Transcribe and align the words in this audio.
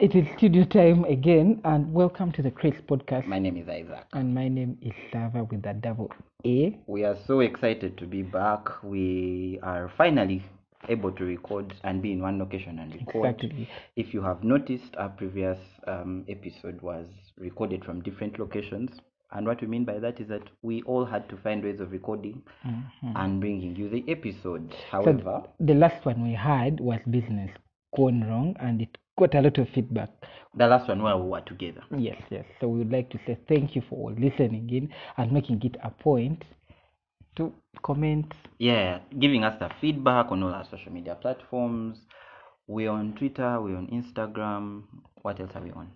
it 0.00 0.14
is 0.14 0.26
studio 0.36 0.64
time 0.64 1.04
again, 1.04 1.60
and 1.64 1.92
welcome 1.92 2.30
to 2.32 2.42
the 2.42 2.50
Kraze 2.50 2.80
podcast. 2.86 3.26
My 3.26 3.38
name 3.38 3.56
is 3.56 3.68
Isaac. 3.68 4.04
and 4.12 4.34
my 4.34 4.48
name 4.48 4.78
is 4.80 4.92
Sava 5.12 5.44
with 5.44 5.64
a 5.66 5.74
double 5.74 6.10
A. 6.44 6.78
We 6.86 7.04
are 7.04 7.16
so 7.26 7.40
excited 7.40 7.98
to 7.98 8.06
be 8.06 8.22
back. 8.22 8.82
We 8.82 9.58
are 9.62 9.90
finally 9.96 10.42
able 10.88 11.10
to 11.12 11.24
record 11.24 11.74
and 11.82 12.00
be 12.00 12.12
in 12.12 12.20
one 12.22 12.38
location 12.38 12.78
and 12.78 12.94
record. 12.94 13.26
Exactly. 13.26 13.68
If 13.96 14.14
you 14.14 14.22
have 14.22 14.44
noticed, 14.44 14.94
our 14.96 15.08
previous 15.08 15.58
um, 15.86 16.24
episode 16.28 16.80
was 16.80 17.06
recorded 17.36 17.84
from 17.84 18.02
different 18.02 18.38
locations. 18.38 18.90
And 19.32 19.46
what 19.46 19.60
we 19.60 19.66
mean 19.66 19.84
by 19.84 19.98
that 19.98 20.20
is 20.20 20.28
that 20.28 20.42
we 20.62 20.82
all 20.82 21.04
had 21.04 21.28
to 21.28 21.36
find 21.38 21.62
ways 21.62 21.80
of 21.80 21.92
recording 21.92 22.42
and 23.02 23.40
bringing 23.40 23.76
you 23.76 23.90
the 23.90 24.04
episode. 24.08 24.72
So 24.72 25.02
However, 25.02 25.42
the 25.60 25.74
last 25.74 26.06
one 26.06 26.22
we 26.22 26.34
had 26.34 26.80
was 26.80 27.00
business 27.10 27.50
gone 27.94 28.22
wrong, 28.26 28.56
and 28.60 28.80
it 28.80 28.96
got 29.18 29.34
a 29.34 29.40
lot 29.40 29.58
of 29.58 29.68
feedback. 29.74 30.10
the 30.54 30.66
last 30.66 30.88
one 30.88 31.02
where 31.02 31.16
we 31.16 31.28
were 31.28 31.40
together. 31.42 31.82
Yes, 31.96 32.20
yes. 32.30 32.44
So 32.60 32.68
we 32.68 32.78
would 32.78 32.92
like 32.92 33.10
to 33.10 33.18
say 33.26 33.38
thank 33.48 33.76
you 33.76 33.82
for 33.88 34.10
listening 34.12 34.68
in 34.70 34.88
and 35.16 35.32
making 35.32 35.60
it 35.64 35.76
a 35.84 35.90
point 35.90 36.44
to 37.36 37.52
comment. 37.82 38.32
Yeah, 38.58 39.00
giving 39.18 39.44
us 39.44 39.58
the 39.60 39.70
feedback 39.80 40.30
on 40.32 40.42
all 40.42 40.54
our 40.54 40.64
social 40.70 40.92
media 40.92 41.14
platforms. 41.14 41.98
We're 42.66 42.90
on 42.90 43.14
Twitter, 43.14 43.60
we're 43.60 43.76
on 43.76 43.86
Instagram. 43.88 44.84
What 45.22 45.40
else 45.40 45.50
are 45.54 45.62
we 45.62 45.70
on? 45.72 45.90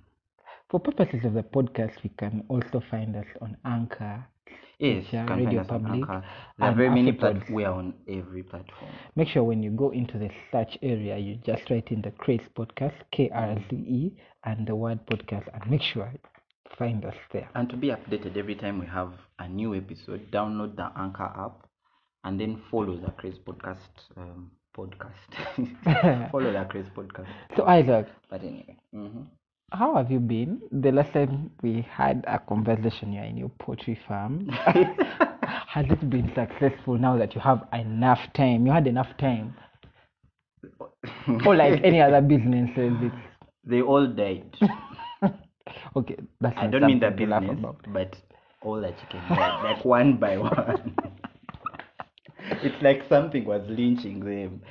For 0.70 0.80
purposes 0.80 1.24
of 1.24 1.34
the 1.34 1.42
podcast, 1.42 2.02
we 2.02 2.10
can 2.16 2.44
also 2.48 2.82
find 2.91 3.14
us 3.16 3.27
on 3.41 3.56
Anchor. 3.64 4.24
Yes, 4.82 5.04
you 5.12 5.24
can 5.27 5.45
Radio 5.45 5.64
find 5.64 5.84
Public, 5.84 6.06
There 6.06 6.16
are 6.16 6.24
and 6.68 6.77
very 6.77 6.91
many 6.91 7.12
platforms. 7.12 7.50
We 7.50 7.64
are 7.64 7.74
on 7.74 7.95
every 8.09 8.42
platform. 8.42 8.91
Make 9.14 9.28
sure 9.28 9.45
when 9.45 9.62
you 9.62 9.70
go 9.70 9.91
into 9.91 10.18
the 10.18 10.28
search 10.50 10.77
area, 10.82 11.16
you 11.18 11.36
just 11.46 11.70
write 11.70 11.88
in 11.92 12.02
the 12.02 12.10
Kraze 12.10 12.48
Podcast, 12.56 12.95
K 13.12 13.30
R 13.32 13.56
Z 13.70 13.77
E, 13.77 14.12
and 14.45 14.66
the 14.66 14.74
word 14.74 14.98
podcast, 15.06 15.46
and 15.55 15.70
make 15.70 15.83
sure 15.83 16.12
find 16.77 17.05
us 17.05 17.14
there. 17.33 17.48
And 17.55 17.69
to 17.70 17.77
be 17.77 17.88
updated 17.88 18.36
every 18.36 18.56
time 18.56 18.80
we 18.80 18.86
have 18.86 19.12
a 19.38 19.48
new 19.48 19.75
episode, 19.75 20.30
download 20.33 20.75
the 20.75 20.91
Anchor 20.97 21.30
app 21.36 21.66
and 22.25 22.41
then 22.41 22.60
follow 22.70 22.97
the 22.97 23.12
Kraze 23.12 23.38
Podcast 23.38 24.16
um, 24.16 24.50
podcast. 24.77 25.30
follow 26.33 26.53
the 26.53 26.66
Kraze 26.72 26.92
Podcast. 26.92 27.28
So, 27.56 27.66
Isaac, 27.66 28.08
But 28.28 28.42
anyway, 28.42 28.77
hmm 28.92 29.22
how 29.73 29.97
have 29.97 30.11
you 30.11 30.20
been? 30.20 30.61
The 30.70 30.92
last 30.92 31.12
time 31.12 31.51
we 31.62 31.87
had 31.91 32.25
a 32.28 32.39
conversation, 32.39 33.12
you're 33.12 33.25
in 33.25 33.37
your 33.37 33.51
poultry 33.59 33.98
farm. 34.06 34.48
Has 35.69 35.87
it 35.89 36.11
been 36.11 36.31
successful 36.34 36.98
now 36.98 37.17
that 37.17 37.34
you 37.34 37.41
have 37.41 37.67
enough 37.73 38.20
time? 38.37 38.67
You 38.67 38.73
had 38.73 38.87
enough 38.87 39.09
time. 39.19 39.55
Or 41.47 41.56
like 41.56 41.83
any 41.83 42.00
other 42.00 42.20
businesses, 42.20 42.93
it's 43.00 43.15
they 43.65 43.81
all 43.81 44.06
died. 44.06 44.55
okay. 45.97 46.17
That's 46.41 46.56
I 46.59 46.67
don't 46.67 46.87
mean 46.87 47.00
the 47.00 47.06
something 47.06 47.27
to 47.27 47.33
laugh 47.33 47.43
business, 47.43 47.77
but 47.89 48.17
all 48.61 48.81
the 48.81 48.93
chicken 49.00 49.20
died, 49.28 49.65
like 49.65 49.84
one 49.84 50.19
by 50.19 50.37
one. 50.37 50.95
it's 52.62 52.83
like 52.83 53.03
something 53.09 53.45
was 53.45 53.62
lynching 53.69 54.20
them. 54.20 54.62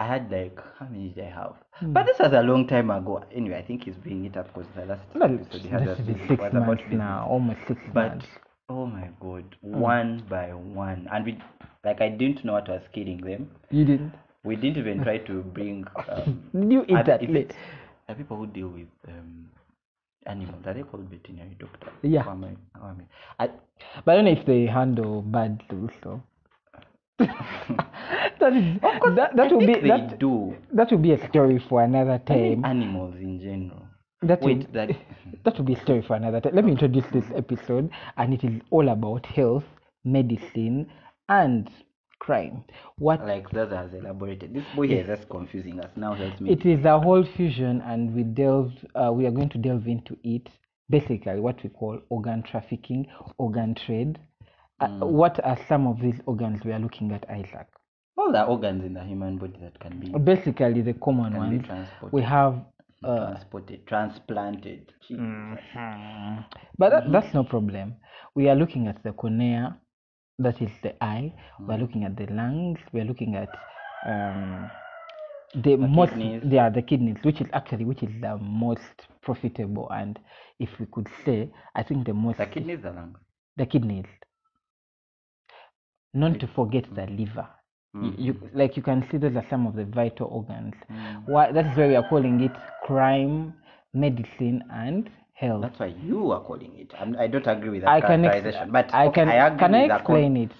I 0.00 0.06
had 0.06 0.30
like 0.30 0.58
how 0.78 0.86
many 0.86 1.08
did 1.08 1.24
I 1.24 1.30
have? 1.30 1.54
Hmm. 1.72 1.92
But 1.92 2.06
this 2.06 2.18
was 2.18 2.32
a 2.32 2.42
long 2.42 2.66
time 2.66 2.90
ago. 2.90 3.24
Anyway, 3.34 3.56
I 3.58 3.62
think 3.62 3.84
he's 3.84 3.96
bringing 3.96 4.26
it 4.26 4.36
up 4.36 4.52
because 4.54 4.68
the 4.76 4.86
last 4.86 5.02
Well, 5.14 5.34
episode 5.34 5.60
he 5.62 5.68
had 5.68 5.86
this 5.86 5.98
us 5.98 6.08
is 6.08 6.28
six 6.28 6.40
was 6.42 6.52
months 6.52 6.84
now, 6.90 7.26
almost 7.28 7.58
six 7.66 7.80
But 7.92 8.10
months. 8.10 8.26
oh 8.68 8.86
my 8.86 9.08
god, 9.20 9.56
Hmm. 9.62 9.80
one 9.80 10.22
by 10.28 10.54
one, 10.54 11.08
and 11.12 11.24
we 11.24 11.38
like 11.84 12.00
I 12.00 12.08
didn't 12.10 12.44
know 12.44 12.52
what 12.54 12.68
was 12.68 12.82
killing 12.92 13.20
them. 13.20 13.50
You 13.70 13.84
didn't. 13.84 14.12
We 14.44 14.54
didn't 14.56 14.78
even 14.78 15.02
try 15.02 15.18
to 15.18 15.42
bring. 15.42 15.84
Um, 16.08 16.42
you 16.70 16.84
eat 16.88 17.04
that 17.06 17.22
late? 17.22 17.50
it's- 17.50 17.56
are 18.08 18.14
people 18.14 18.36
who 18.38 18.46
deal 18.46 18.68
with 18.68 18.88
um, 19.08 19.50
animals 20.26 20.64
are 20.66 20.72
they 20.74 20.82
called 20.82 21.08
veterinary 21.10 21.56
doctors? 21.58 21.92
Yeah. 22.02 22.22
How 22.22 22.30
am 22.30 22.44
I, 22.44 22.78
how 22.78 22.88
am 22.88 23.02
I, 23.38 23.44
I, 23.44 23.50
But 24.04 24.12
I 24.12 24.14
don't 24.16 24.24
know 24.24 24.30
if 24.30 24.46
they 24.46 24.64
handle 24.66 25.20
bad 25.22 25.62
flu, 25.68 25.90
so. 26.02 26.22
that 28.40 28.52
is 28.52 28.76
of 28.76 29.00
course, 29.00 29.16
that, 29.16 29.34
that 29.36 29.50
I 29.50 29.54
will 29.54 29.66
be 29.66 29.88
that, 29.88 30.18
do. 30.18 30.56
that 30.72 30.90
will 30.90 30.98
be 30.98 31.12
a 31.12 31.28
story 31.28 31.58
for 31.68 31.82
another 31.82 32.20
I 32.28 32.34
mean, 32.34 32.62
time. 32.62 32.64
animals 32.64 33.14
in 33.16 33.40
general. 33.40 33.88
That 34.22 34.40
will, 34.40 34.48
Wait, 34.48 34.72
that 34.72 34.90
that 35.44 35.56
will 35.56 35.64
be 35.64 35.74
a 35.74 35.80
story 35.80 36.02
for 36.02 36.14
another 36.16 36.40
time. 36.40 36.54
Let 36.54 36.64
me 36.64 36.72
introduce 36.72 37.06
this 37.12 37.24
episode, 37.36 37.90
and 38.16 38.34
it 38.34 38.44
is 38.44 38.60
all 38.70 38.88
about 38.88 39.26
health, 39.26 39.64
medicine, 40.04 40.88
and 41.28 41.68
crime. 42.20 42.64
What 42.98 43.26
like 43.26 43.50
that 43.50 43.70
has 43.70 43.92
elaborated. 43.94 44.54
This 44.54 44.64
boy 44.76 44.88
here 44.88 45.00
is 45.02 45.18
just 45.18 45.28
confusing 45.28 45.80
us. 45.80 45.90
Now 45.96 46.14
help 46.14 46.40
me. 46.40 46.50
it 46.52 46.64
is 46.66 46.84
a 46.84 46.98
whole 47.00 47.24
fusion, 47.36 47.80
and 47.82 48.14
we 48.14 48.22
delve. 48.22 48.72
Uh, 48.94 49.12
we 49.12 49.26
are 49.26 49.32
going 49.32 49.50
to 49.50 49.58
delve 49.58 49.86
into 49.86 50.16
it. 50.22 50.48
Basically, 50.90 51.40
what 51.40 51.62
we 51.62 51.70
call 51.70 52.00
organ 52.10 52.42
trafficking, 52.42 53.06
organ 53.38 53.74
trade. 53.74 54.18
Uh, 54.80 54.88
what 55.06 55.42
are 55.44 55.58
some 55.68 55.86
of 55.86 56.00
these 56.00 56.20
organs 56.26 56.60
we 56.64 56.72
are 56.72 56.78
looking 56.78 57.12
at, 57.12 57.28
Isaac? 57.30 57.66
All 58.16 58.32
the 58.32 58.44
organs 58.44 58.84
in 58.84 58.94
the 58.94 59.02
human 59.04 59.38
body 59.38 59.58
that 59.62 59.78
can 59.80 59.98
be 60.00 60.08
Basically, 60.18 60.82
the 60.82 60.94
common 60.94 61.32
can 61.32 61.50
be 61.50 61.56
ones. 61.56 61.66
transported. 61.66 62.12
We 62.12 62.22
have 62.22 62.54
uh, 63.04 63.16
transported, 63.30 63.86
transplanted. 63.86 64.92
Jesus. 65.06 65.22
Mm. 65.76 66.44
But 66.78 66.90
that, 66.90 67.12
that's 67.12 67.34
no 67.34 67.44
problem. 67.44 67.94
We 68.34 68.48
are 68.48 68.56
looking 68.56 68.86
at 68.88 69.02
the 69.02 69.12
cornea, 69.12 69.76
that 70.38 70.60
is 70.62 70.70
the 70.82 71.02
eye. 71.02 71.32
We 71.60 71.74
are 71.74 71.78
looking 71.78 72.04
at 72.04 72.16
the 72.16 72.26
lungs. 72.26 72.78
We 72.92 73.00
are 73.00 73.04
looking 73.04 73.34
at 73.36 73.48
um, 74.06 74.70
the, 75.54 75.76
most, 75.76 76.10
kidneys. 76.12 76.42
yeah, 76.46 76.70
the 76.70 76.82
kidneys, 76.82 77.16
which 77.22 77.40
is 77.40 77.48
actually 77.52 77.84
which 77.84 78.02
is 78.02 78.10
the 78.20 78.36
most 78.38 78.80
profitable, 79.22 79.88
and 79.90 80.18
if 80.60 80.68
we 80.78 80.86
could 80.92 81.08
say, 81.24 81.50
I 81.74 81.82
think 81.82 82.06
the 82.06 82.14
most 82.14 82.38
The 82.38 82.46
kidneys, 82.46 82.80
the 82.82 82.90
lungs. 82.92 83.18
the 83.56 83.66
kidneys. 83.66 84.06
Not 86.14 86.40
to 86.40 86.46
forget 86.48 86.84
the 86.94 87.06
liver. 87.06 87.48
You, 87.94 88.00
Mm. 88.00 88.18
you 88.18 88.50
like 88.54 88.76
you 88.76 88.82
can 88.82 89.06
see 89.10 89.16
those 89.18 89.34
are 89.36 89.46
some 89.50 89.66
of 89.66 89.74
the 89.74 89.84
vital 89.84 90.26
organs. 90.28 90.74
Mm. 90.90 91.26
Why 91.28 91.50
that 91.52 91.66
is 91.66 91.76
why 91.76 91.88
we 91.88 91.96
are 91.96 92.08
calling 92.08 92.40
it 92.40 92.52
crime, 92.86 93.54
medicine, 93.94 94.62
and 94.70 95.10
health. 95.32 95.62
That's 95.62 95.78
why 95.80 95.86
you 96.04 96.30
are 96.32 96.40
calling 96.42 96.76
it. 96.78 96.92
I'm, 97.00 97.16
I 97.18 97.26
don't 97.26 97.46
agree 97.46 97.70
with 97.70 97.82
that 97.82 97.90
I 97.90 98.00
can 98.00 98.24
ex- 98.24 98.34
characterization. 98.34 98.70
but 98.72 98.94
I 98.94 99.06
okay, 99.06 99.14
can 99.20 99.28
I 99.28 99.46
agree 99.46 99.58
can 99.58 99.74
I 99.74 99.80
with 99.80 99.88
the 99.88 99.94
con- 99.94 100.00
explain 100.00 100.36
it? 100.36 100.50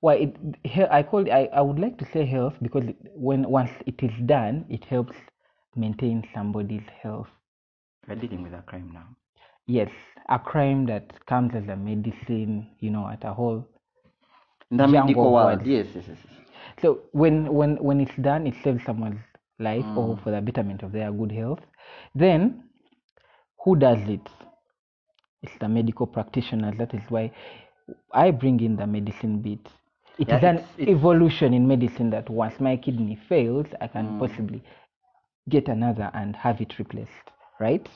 Why 0.00 0.14
it 0.14 0.36
he- 0.64 0.90
I 0.98 1.02
call 1.02 1.26
it, 1.26 1.30
I, 1.30 1.44
I 1.54 1.60
would 1.60 1.78
like 1.78 1.98
to 1.98 2.06
say 2.12 2.24
health 2.26 2.54
because 2.62 2.84
when 3.14 3.48
once 3.48 3.70
it 3.86 4.02
is 4.02 4.12
done, 4.26 4.64
it 4.68 4.84
helps 4.84 5.16
maintain 5.76 6.24
somebody's 6.34 6.88
health. 7.02 7.28
We're 8.08 8.16
dealing 8.16 8.42
with 8.42 8.54
a 8.54 8.62
crime 8.62 8.90
now. 8.92 9.06
Yes, 9.66 9.90
a 10.28 10.38
crime 10.38 10.86
that 10.86 11.24
comes 11.26 11.54
as 11.54 11.68
a 11.68 11.76
medicine, 11.76 12.70
you 12.80 12.90
know, 12.90 13.08
at 13.08 13.24
a 13.24 13.32
whole. 13.32 13.68
In 14.72 14.78
the 14.78 14.88
medical 14.88 15.32
world, 15.32 15.66
yes, 15.66 15.86
yes, 15.94 16.04
yes. 16.08 16.18
So 16.80 17.00
when 17.12 17.52
when 17.52 17.76
when 17.76 18.00
it's 18.00 18.16
done, 18.16 18.46
it 18.46 18.54
saves 18.64 18.84
someone's 18.84 19.20
life 19.58 19.84
or 19.96 20.16
Mm. 20.16 20.22
for 20.24 20.30
the 20.32 20.40
betterment 20.40 20.82
of 20.82 20.92
their 20.92 21.12
good 21.12 21.32
health. 21.32 21.60
Then, 22.14 22.64
who 23.64 23.76
does 23.76 24.08
it? 24.08 24.28
It's 25.42 25.56
the 25.58 25.68
medical 25.68 26.06
practitioners. 26.06 26.76
That 26.78 26.94
is 26.94 27.02
why 27.10 27.32
I 28.12 28.30
bring 28.30 28.60
in 28.60 28.76
the 28.76 28.86
medicine 28.86 29.40
bit. 29.42 29.68
It 30.18 30.32
is 30.32 30.42
Yeah, 30.42 30.50
an 30.50 30.56
it's- 30.56 30.78
it's- 30.78 30.88
evolution 30.88 31.54
in 31.54 31.68
medicine 31.68 32.10
that 32.10 32.30
once 32.30 32.60
my 32.60 32.76
kidney 32.76 33.16
fails, 33.16 33.66
I 33.80 33.88
can 33.88 34.06
Mm. 34.06 34.18
possibly 34.18 34.62
get 35.48 35.68
another 35.68 36.10
and 36.14 36.36
have 36.36 36.60
it 36.60 36.78
replaced, 36.78 37.30
right? 37.60 37.88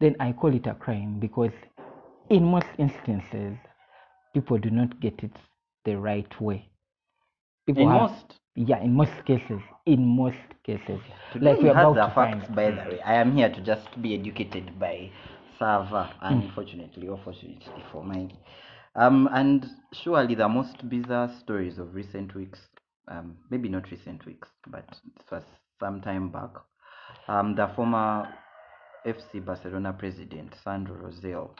Then 0.00 0.16
I 0.20 0.32
call 0.32 0.54
it 0.54 0.66
a 0.66 0.74
crime 0.74 1.20
because 1.20 1.52
in 2.30 2.44
most 2.44 2.68
instances, 2.78 3.56
people 4.34 4.58
do 4.58 4.70
not 4.70 5.00
get 5.00 5.22
it 5.24 5.36
the 5.84 5.96
right 5.96 6.40
way. 6.40 6.68
People 7.66 7.84
In 7.84 7.90
have- 7.90 8.00
most, 8.10 8.40
yeah, 8.54 8.80
in 8.82 8.94
most 8.94 9.24
cases, 9.24 9.60
in 9.86 10.04
most 10.06 10.36
cases, 10.64 11.00
today 11.32 11.52
like 11.52 11.60
we're 11.62 11.70
about 11.70 11.94
the 11.94 12.06
to 12.06 12.14
facts, 12.14 12.46
find. 12.46 12.56
by 12.56 12.70
the 12.70 12.90
way. 12.90 13.00
I 13.02 13.14
am 13.14 13.36
here 13.36 13.48
to 13.52 13.60
just 13.60 14.00
be 14.02 14.14
educated 14.14 14.78
by 14.78 15.10
Sava, 15.58 16.12
Hmm. 16.20 16.26
unfortunately, 16.42 17.08
or 17.08 17.18
fortunately 17.18 17.82
for 17.92 18.02
mine. 18.04 18.32
Um, 18.94 19.28
and 19.32 19.66
surely 19.92 20.34
the 20.34 20.48
most 20.48 20.88
bizarre 20.88 21.28
stories 21.40 21.78
of 21.78 21.94
recent 21.94 22.34
weeks, 22.34 22.60
um, 23.08 23.36
maybe 23.50 23.68
not 23.68 23.90
recent 23.90 24.24
weeks, 24.26 24.48
but 24.66 24.86
this 25.16 25.30
was 25.30 25.44
some 25.80 26.00
time 26.00 26.28
back. 26.30 26.50
Um, 27.28 27.54
the 27.54 27.68
former 27.68 28.28
FC 29.06 29.40
Barcelona 29.44 29.92
president, 29.92 30.54
Sandro 30.62 30.96
Rosell, 30.96 31.56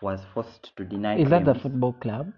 was 0.00 0.20
forced 0.34 0.74
to 0.76 0.84
deny 0.84 1.18
Is 1.18 1.30
that 1.30 1.44
the 1.44 1.54
football 1.54 1.92
club 1.92 2.32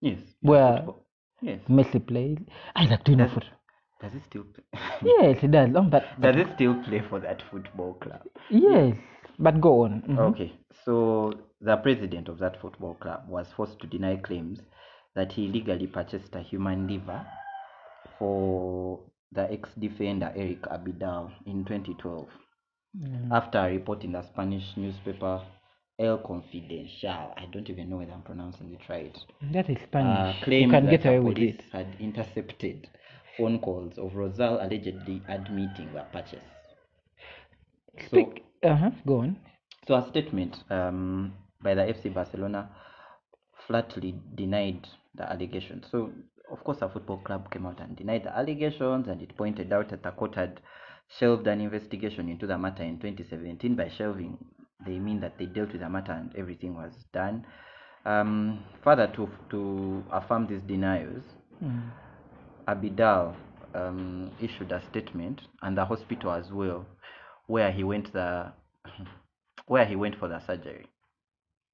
Yes. 0.00 0.18
where- 0.42 0.76
football- 0.78 1.02
Yes. 1.42 1.60
Messi 1.68 2.04
plays? 2.06 2.38
I 2.74 2.86
like 2.86 3.04
doing 3.04 3.18
Does- 3.18 3.32
foot. 3.32 3.44
Does 4.00 4.14
it 4.14 4.22
still 4.24 4.44
play? 4.44 4.64
Yes, 5.02 5.42
it 5.42 5.50
does. 5.50 5.74
Um, 5.76 5.90
but, 5.90 6.04
but 6.18 6.32
Does 6.32 6.46
it 6.46 6.54
still 6.54 6.82
play 6.82 7.00
for 7.08 7.20
that 7.20 7.42
football 7.50 7.94
club? 7.94 8.22
yes, 8.50 8.96
but 9.38 9.60
go 9.60 9.84
on. 9.84 10.02
Mhm. 10.02 10.18
Okay, 10.30 10.52
so 10.84 11.32
the 11.60 11.76
president 11.78 12.28
of 12.28 12.38
that 12.38 12.60
football 12.60 12.94
club 12.94 13.28
was 13.28 13.50
forced 13.52 13.78
to 13.80 13.86
deny 13.86 14.16
claims 14.16 14.60
that 15.14 15.32
he 15.32 15.46
illegally 15.46 15.86
purchased 15.86 16.34
a 16.34 16.40
human 16.40 16.86
liver 16.88 17.26
for 18.18 19.00
the 19.32 19.50
ex-defender 19.52 20.32
Eric 20.36 20.62
Abidal 20.62 21.30
in 21.46 21.64
2012. 21.64 22.28
after 23.30 23.58
a 23.58 23.68
report 23.70 24.04
in 24.04 24.12
the 24.12 24.22
Spanish 24.22 24.74
newspaper 24.76 25.42
El 25.98 26.18
Confidencial. 26.18 27.32
I 27.36 27.46
don't 27.52 27.68
even 27.70 27.88
know 27.88 27.96
whether 27.98 28.12
I'm 28.12 28.22
pronouncing 28.22 28.72
it 28.72 28.88
right. 28.88 29.16
That 29.52 29.68
is 29.70 29.78
Uh, 29.78 29.86
Spanish. 29.86 30.36
you 30.38 30.44
claimed 30.44 30.70
can 30.72 30.90
get 30.90 31.06
away 31.06 31.20
with 31.20 31.38
it. 31.38 31.62
had 31.72 31.86
intercepted 32.00 32.88
phone 33.36 33.58
calls 33.60 33.98
of 33.98 34.12
Rosell 34.14 34.58
allegedly 34.62 35.22
admitting 35.28 35.92
the 35.94 36.02
purchase. 36.12 36.44
So, 37.98 38.06
Speak. 38.06 38.44
Uh 38.62 38.76
huh. 38.76 38.90
Go 39.06 39.20
on. 39.20 39.36
so 39.86 39.94
a 39.94 40.06
statement 40.08 40.64
um, 40.70 41.32
by 41.62 41.74
the 41.74 41.82
FC 41.82 42.12
Barcelona 42.12 42.68
flatly 43.66 44.14
denied 44.34 44.86
the 45.14 45.30
allegations. 45.30 45.86
So, 45.90 46.12
of 46.50 46.62
course, 46.62 46.78
a 46.82 46.88
football 46.88 47.18
club 47.18 47.50
came 47.50 47.66
out 47.66 47.80
and 47.80 47.96
denied 47.96 48.24
the 48.24 48.36
allegations, 48.36 49.08
and 49.08 49.22
it 49.22 49.36
pointed 49.36 49.72
out 49.72 49.88
that 49.90 50.02
the 50.02 50.10
court 50.10 50.34
had 50.34 50.60
shelved 51.18 51.46
an 51.46 51.60
investigation 51.60 52.28
into 52.28 52.46
the 52.46 52.58
matter 52.58 52.82
in 52.82 52.98
2017. 52.98 53.74
By 53.76 53.88
shelving, 53.88 54.36
they 54.86 54.98
mean 54.98 55.20
that 55.20 55.38
they 55.38 55.46
dealt 55.46 55.72
with 55.72 55.80
the 55.82 55.88
matter 55.90 56.12
and 56.12 56.34
everything 56.36 56.74
was 56.76 56.92
done. 57.12 57.46
Um, 58.04 58.64
further 58.84 59.08
to 59.16 59.28
to 59.50 60.04
affirm 60.12 60.46
these 60.46 60.62
denials, 60.62 61.24
Mm. 61.62 61.90
Abidal 62.68 63.34
um, 63.74 64.30
issued 64.40 64.72
a 64.72 64.82
statement, 64.90 65.42
and 65.62 65.76
the 65.76 65.84
hospital 65.84 66.32
as 66.32 66.50
well, 66.52 66.86
where 67.46 67.72
he 67.72 67.84
went 67.84 68.12
the 68.12 68.52
where 69.66 69.84
he 69.86 69.96
went 69.96 70.16
for 70.16 70.28
the 70.28 70.40
surgery, 70.46 70.86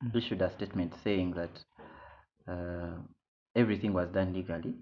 Mm. 0.02 0.14
issued 0.16 0.42
a 0.42 0.50
statement 0.50 0.94
saying 1.04 1.32
that 1.34 1.64
uh, 2.48 2.96
everything 3.54 3.92
was 3.92 4.08
done 4.10 4.32
legally, 4.32 4.74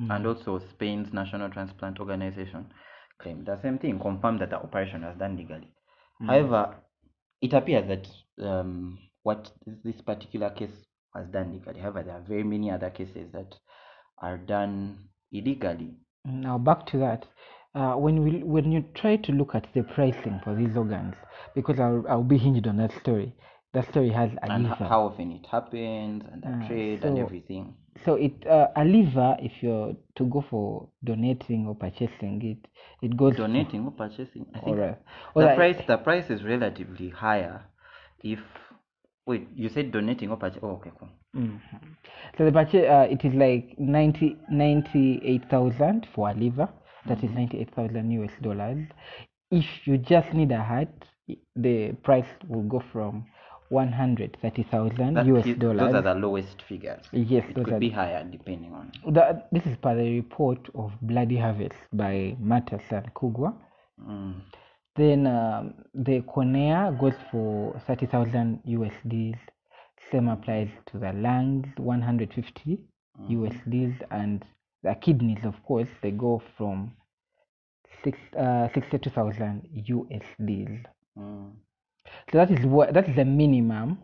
Mm. 0.00 0.10
and 0.16 0.26
also 0.26 0.58
Spain's 0.58 1.12
National 1.12 1.48
Transplant 1.50 2.00
Organization 2.00 2.72
claimed 3.18 3.46
the 3.46 3.56
same 3.62 3.78
thing, 3.78 3.98
confirmed 3.98 4.40
that 4.40 4.50
the 4.50 4.58
operation 4.58 5.02
was 5.02 5.16
done 5.16 5.36
legally. 5.36 5.72
Mm. 6.20 6.26
However, 6.28 6.76
it 7.46 7.52
appears 7.52 7.86
that 7.88 8.08
um, 8.44 8.98
what 9.22 9.50
this 9.84 10.00
particular 10.00 10.50
case 10.50 10.70
was 11.14 11.26
done 11.28 11.52
legally. 11.52 11.80
However, 11.80 12.02
there 12.02 12.16
are 12.16 12.24
very 12.26 12.42
many 12.42 12.70
other 12.70 12.90
cases 12.90 13.30
that 13.32 13.54
are 14.18 14.36
done 14.36 15.08
illegally. 15.32 15.94
Now 16.24 16.58
back 16.58 16.86
to 16.86 16.98
that. 16.98 17.26
Uh, 17.74 17.94
when 17.94 18.24
we 18.24 18.42
when 18.42 18.72
you 18.72 18.84
try 18.94 19.16
to 19.16 19.32
look 19.32 19.54
at 19.54 19.66
the 19.74 19.82
pricing 19.82 20.40
for 20.42 20.54
these 20.56 20.76
organs, 20.76 21.14
because 21.54 21.78
I'll 21.78 22.04
I'll 22.08 22.22
be 22.24 22.38
hinged 22.38 22.66
on 22.66 22.78
that 22.78 22.92
story. 23.00 23.34
That 23.76 23.90
story 23.90 24.10
has 24.10 24.30
a 24.42 24.50
and 24.52 24.66
how 24.66 25.02
often 25.08 25.32
it 25.32 25.46
happens 25.46 26.24
and 26.32 26.42
the 26.42 26.48
Ah, 26.48 26.66
trade 26.66 27.04
and 27.04 27.18
everything. 27.18 27.74
So 28.04 28.14
it 28.14 28.46
uh, 28.46 28.68
a 28.76 28.84
liver, 28.84 29.36
if 29.48 29.52
you're 29.62 29.94
to 30.18 30.24
go 30.24 30.40
for 30.50 30.88
donating 31.04 31.66
or 31.66 31.74
purchasing 31.74 32.40
it, 32.52 32.62
it 33.06 33.16
goes 33.16 33.36
Donating 33.36 33.84
or 33.86 33.92
purchasing, 33.92 34.46
I 34.54 34.60
think 34.60 34.76
or, 34.78 34.82
uh, 34.82 34.94
or 35.34 35.42
the 35.42 35.48
like- 35.48 35.56
price 35.56 35.86
the 35.86 35.98
price 35.98 36.30
is 36.30 36.42
relatively 36.44 37.10
higher 37.10 37.56
if 38.24 38.40
wait 39.26 39.48
you 39.54 39.68
said 39.68 39.92
donating 39.92 40.30
or 40.30 40.36
purchasing. 40.36 40.64
Oh, 40.64 40.76
okay, 40.80 40.92
cool. 40.98 41.08
Mhm. 41.34 41.60
So 42.38 42.44
the 42.46 42.52
budget, 42.52 42.88
uh, 42.88 43.06
it 43.10 43.24
is 43.24 43.34
like 43.34 43.78
90, 43.78 44.38
98,000 44.50 46.06
for 46.14 46.30
a 46.30 46.34
liver. 46.34 46.68
That 47.06 47.22
is 47.22 47.30
98,000 47.30 48.10
US 48.12 48.32
dollars. 48.42 48.86
If 49.50 49.86
you 49.86 49.98
just 49.98 50.32
need 50.34 50.50
a 50.50 50.62
heart, 50.62 50.94
the 51.54 51.92
price 52.02 52.26
will 52.48 52.62
go 52.62 52.80
from 52.92 53.26
130,000 53.70 55.14
That 55.14 55.26
US 55.26 55.46
is- 55.46 55.56
dollars. 55.58 55.78
those 55.80 55.94
are 55.94 56.02
the 56.02 56.14
lowest 56.14 56.62
figures. 56.62 57.02
Yes, 57.12 57.44
it 57.48 57.54
could 57.54 57.72
are 57.74 57.78
be 57.78 57.90
higher 57.90 58.24
depending 58.24 58.72
on. 58.72 58.92
the, 59.12 59.42
this 59.52 59.66
is 59.66 59.76
per 59.76 59.94
the 59.94 60.16
report 60.16 60.68
of 60.74 60.92
Bloody 61.02 61.36
Harvest 61.36 61.76
by 61.92 62.36
matasan 62.40 63.12
Kugwa. 63.14 63.54
Mm. 64.00 64.34
Then 64.96 65.26
um, 65.26 65.74
the 65.94 66.22
Conea 66.22 66.90
goes 66.98 67.14
for 67.30 67.78
30,000 67.86 68.60
USDs. 68.66 69.36
Same 70.10 70.28
applies 70.28 70.68
to 70.86 70.98
the 70.98 71.12
lungs, 71.12 71.66
150 71.76 72.78
mm. 73.20 73.30
USDs, 73.30 73.94
and 74.10 74.44
the 74.82 74.94
kidneys, 74.94 75.44
of 75.44 75.54
course, 75.64 75.88
they 76.02 76.12
go 76.12 76.40
from 76.56 76.92
six, 78.04 78.18
uh, 78.38 78.68
62,000 78.72 79.68
USDs. 79.88 80.84
Mm. 81.18 81.50
So 82.30 82.38
that 82.38 82.50
is 82.50 82.64
what 82.64 82.94
that 82.94 83.08
is 83.08 83.16
the 83.16 83.24
minimum 83.24 83.98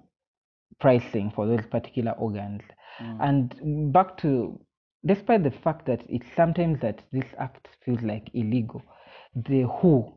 pricing 0.81 1.31
for 1.35 1.47
those 1.47 1.65
particular 1.71 2.13
organs. 2.13 2.63
Mm. 3.01 3.19
And 3.21 3.93
back 3.93 4.17
to, 4.19 4.61
despite 5.07 5.45
the 5.45 5.51
fact 5.51 5.87
that 5.87 6.03
it's 6.09 6.27
sometimes 6.37 6.81
that 6.81 7.03
this 7.13 7.25
act 7.39 7.69
feels 7.85 8.03
like 8.03 8.29
illegal, 8.35 8.83
the 9.35 9.63
WHO 9.63 10.13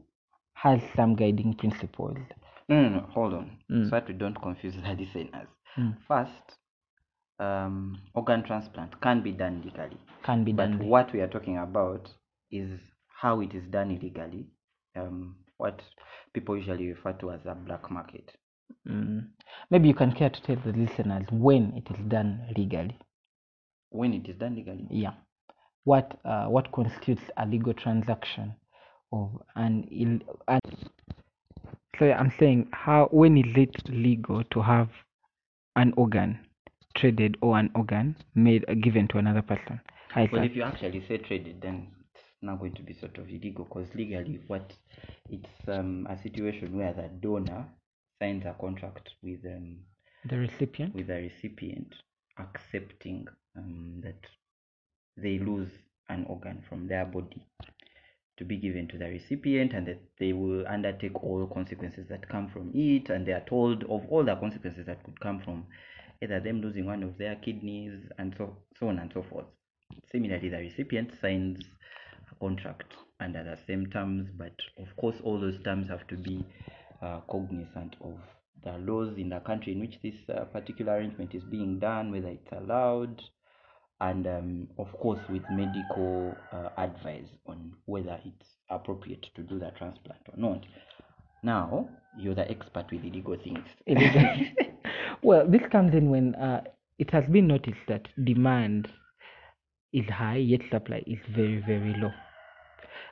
has 0.53 0.81
some 0.95 1.15
guiding 1.15 1.53
principles. 1.55 2.17
No, 2.67 2.81
no, 2.81 2.89
no. 2.89 2.99
Hold 3.13 3.33
on. 3.33 3.57
Mm. 3.71 3.85
So 3.85 3.91
that 3.91 4.07
we 4.07 4.13
don't 4.15 4.41
confuse 4.41 4.75
the 4.75 4.81
listeners. 4.99 5.47
Mm. 5.77 5.97
First, 6.07 6.57
um, 7.39 8.01
organ 8.13 8.43
transplant 8.43 8.99
can 9.01 9.21
be 9.21 9.31
done 9.31 9.61
legally. 9.63 9.97
Can 10.23 10.43
be 10.43 10.53
But 10.53 10.71
done. 10.71 10.87
what 10.87 11.13
we 11.13 11.21
are 11.21 11.27
talking 11.27 11.57
about 11.57 12.09
is 12.51 12.79
how 13.21 13.41
it 13.41 13.53
is 13.53 13.63
done 13.67 13.91
illegally. 13.91 14.47
Um, 14.95 15.35
what 15.57 15.81
people 16.33 16.57
usually 16.57 16.87
refer 16.89 17.13
to 17.13 17.31
as 17.31 17.41
a 17.45 17.55
black 17.55 17.89
market. 17.91 18.31
Mm. 18.87 19.27
Maybe 19.69 19.87
you 19.87 19.93
can 19.93 20.11
care 20.11 20.29
to 20.29 20.41
tell 20.41 20.57
the 20.57 20.71
listeners 20.73 21.25
when 21.31 21.73
it 21.75 21.89
is 21.91 22.03
done 22.07 22.47
legally. 22.57 22.97
When 23.89 24.13
it 24.13 24.27
is 24.27 24.35
done 24.37 24.55
legally, 24.55 24.87
Yeah. 24.89 25.13
What 25.83 26.19
uh, 26.25 26.45
what 26.47 26.71
constitutes 26.71 27.21
a 27.37 27.45
legal 27.45 27.73
transaction 27.73 28.55
of 29.13 29.29
an 29.55 29.87
Ill- 29.91 30.39
an 30.47 30.59
so 31.99 32.11
I'm 32.11 32.31
saying 32.39 32.67
how 32.71 33.07
when 33.11 33.37
is 33.37 33.55
it 33.55 33.75
legal 33.87 34.43
to 34.43 34.61
have 34.61 34.89
an 35.75 35.93
organ 35.95 36.39
traded 36.95 37.37
or 37.41 37.57
an 37.57 37.69
organ 37.75 38.15
made 38.33 38.65
uh, 38.67 38.73
given 38.73 39.07
to 39.09 39.17
another 39.19 39.41
person? 39.41 39.79
Hi, 40.11 40.27
well, 40.31 40.41
sir. 40.41 40.45
if 40.45 40.55
you 40.55 40.63
actually 40.63 41.05
say 41.07 41.17
traded, 41.17 41.61
then 41.61 41.87
not 42.45 42.59
going 42.59 42.73
to 42.75 42.83
be 42.83 42.93
sort 42.93 43.17
of 43.17 43.27
illegal 43.29 43.65
because 43.65 43.87
legally, 43.95 44.39
what 44.47 44.73
it's 45.29 45.67
um, 45.67 46.07
a 46.09 46.17
situation 46.21 46.77
where 46.77 46.93
the 46.93 47.09
donor 47.21 47.65
signs 48.21 48.45
a 48.45 48.55
contract 48.59 49.09
with 49.21 49.39
um, 49.45 49.77
the 50.29 50.37
recipient. 50.37 50.95
with 50.95 51.07
the 51.07 51.15
recipient 51.15 51.93
accepting 52.39 53.27
um, 53.57 54.01
that 54.03 54.19
they 55.17 55.39
lose 55.39 55.69
an 56.09 56.25
organ 56.27 56.63
from 56.67 56.87
their 56.87 57.05
body 57.05 57.45
to 58.37 58.43
be 58.43 58.57
given 58.57 58.87
to 58.87 58.97
the 58.97 59.05
recipient 59.05 59.73
and 59.73 59.87
that 59.87 60.01
they 60.19 60.33
will 60.33 60.67
undertake 60.67 61.23
all 61.23 61.47
consequences 61.47 62.05
that 62.09 62.27
come 62.27 62.49
from 62.49 62.69
it 62.73 63.09
and 63.09 63.25
they 63.25 63.31
are 63.31 63.45
told 63.47 63.83
of 63.83 64.01
all 64.09 64.23
the 64.23 64.35
consequences 64.35 64.85
that 64.85 65.01
could 65.03 65.19
come 65.21 65.39
from 65.39 65.65
either 66.21 66.39
them 66.39 66.61
losing 66.61 66.85
one 66.85 67.01
of 67.01 67.17
their 67.17 67.35
kidneys 67.35 67.93
and 68.17 68.35
so, 68.37 68.57
so 68.77 68.89
on 68.89 68.99
and 68.99 69.11
so 69.13 69.23
forth 69.23 69.45
similarly 70.11 70.49
the 70.49 70.57
recipient 70.57 71.11
signs 71.21 71.59
contract 72.39 72.93
under 73.19 73.43
the 73.43 73.57
same 73.67 73.87
terms 73.87 74.27
but 74.37 74.53
of 74.77 74.87
course 74.97 75.15
all 75.23 75.39
those 75.39 75.57
terms 75.63 75.87
have 75.89 76.05
to 76.07 76.15
be 76.15 76.45
uh, 77.01 77.19
cognizant 77.29 77.95
of 78.01 78.17
the 78.63 78.77
laws 78.79 79.13
in 79.17 79.29
the 79.29 79.39
country 79.41 79.73
in 79.73 79.79
which 79.79 79.95
this 80.03 80.15
uh, 80.35 80.45
particular 80.45 80.93
arrangement 80.93 81.33
is 81.33 81.43
being 81.43 81.79
done 81.79 82.11
whether 82.11 82.27
it's 82.27 82.51
allowed 82.51 83.21
and 84.01 84.27
um, 84.27 84.67
of 84.77 84.91
course 84.99 85.19
with 85.29 85.43
medical 85.51 86.35
uh, 86.51 86.69
advice 86.77 87.27
on 87.47 87.71
whether 87.85 88.19
it's 88.25 88.49
appropriate 88.69 89.25
to 89.35 89.41
do 89.43 89.57
the 89.57 89.71
transplant 89.77 90.19
or 90.27 90.37
not. 90.37 90.65
Now 91.43 91.87
you're 92.19 92.35
the 92.35 92.49
expert 92.49 92.87
with 92.91 93.05
illegal 93.05 93.37
things. 93.41 93.65
Well, 95.25 95.47
this 95.49 95.61
comes 95.71 95.95
in 95.95 96.11
when 96.11 96.35
uh, 96.35 96.61
it 96.99 97.09
has 97.09 97.25
been 97.25 97.47
noticed 97.47 97.79
that 97.87 98.07
demand 98.23 98.87
is 99.95 100.05
high, 100.09 100.37
yet 100.37 100.61
supply 100.71 101.01
is 101.07 101.19
very, 101.35 101.59
very 101.67 101.93
low, 102.01 102.11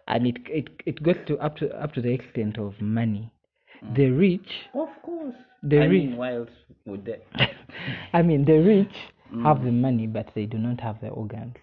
and 0.07 0.27
it 0.27 0.37
it, 0.47 0.67
it 0.85 1.03
goes 1.03 1.17
to 1.27 1.37
up 1.39 1.57
to 1.57 1.69
up 1.83 1.93
to 1.93 2.01
the 2.01 2.11
extent 2.13 2.57
of 2.57 2.73
money. 2.81 3.31
The 3.95 4.09
rich, 4.09 4.49
of 4.73 4.89
course 5.03 5.35
The 5.63 5.77
I 5.81 5.85
re- 5.87 5.99
mean, 6.05 6.17
why 6.17 6.35
else 6.35 6.49
would 6.85 7.05
they 7.05 7.19
I 8.13 8.21
mean, 8.21 8.45
the 8.45 8.59
rich 8.59 8.95
have 9.43 9.63
the 9.63 9.71
money, 9.71 10.07
but 10.07 10.27
they 10.35 10.45
do 10.45 10.57
not 10.57 10.79
have 10.81 10.99
the 11.01 11.09
organs, 11.09 11.55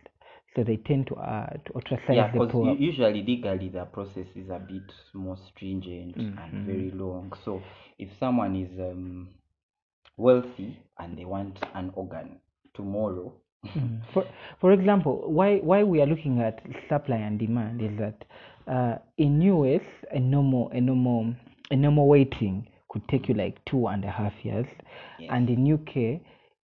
so 0.56 0.64
they 0.64 0.76
tend 0.76 1.06
to 1.08 1.14
uh 1.16 1.50
to 1.66 1.72
ostracize 1.74 2.16
yeah 2.16 2.28
the 2.32 2.40
because 2.40 2.52
poor. 2.52 2.74
usually 2.78 3.22
legally 3.22 3.68
the 3.68 3.84
process 3.86 4.26
is 4.36 4.48
a 4.50 4.58
bit 4.58 4.90
more 5.14 5.36
stringent 5.48 6.16
Mhm. 6.16 6.38
and 6.38 6.66
very 6.66 6.90
long 6.90 7.32
so 7.44 7.62
if 7.98 8.08
someone 8.18 8.56
is 8.56 8.78
um, 8.80 9.28
wealthy 10.16 10.76
and 10.98 11.16
they 11.18 11.24
want 11.24 11.58
an 11.74 11.90
organ 11.94 12.40
tomorrow 12.74 13.32
Mm. 13.32 13.32
For 14.12 14.24
for 14.60 14.72
example, 14.72 15.22
why 15.26 15.58
why 15.58 15.82
we 15.84 16.00
are 16.00 16.06
looking 16.06 16.40
at 16.40 16.62
supply 16.88 17.16
and 17.16 17.38
demand 17.38 17.82
is 17.82 17.96
that 17.98 18.24
uh, 18.66 18.98
in 19.18 19.40
US 19.42 19.82
a 20.10 20.18
normal 20.18 20.70
a 20.70 20.80
normal 20.80 21.34
a 21.70 21.76
normal 21.76 22.08
waiting 22.08 22.66
could 22.88 23.06
take 23.08 23.28
you 23.28 23.34
like 23.34 23.64
two 23.66 23.86
and 23.86 24.04
a 24.04 24.10
half 24.10 24.32
years, 24.44 24.66
Yes. 25.18 25.30
and 25.32 25.48
in 25.50 25.72
UK 25.72 26.20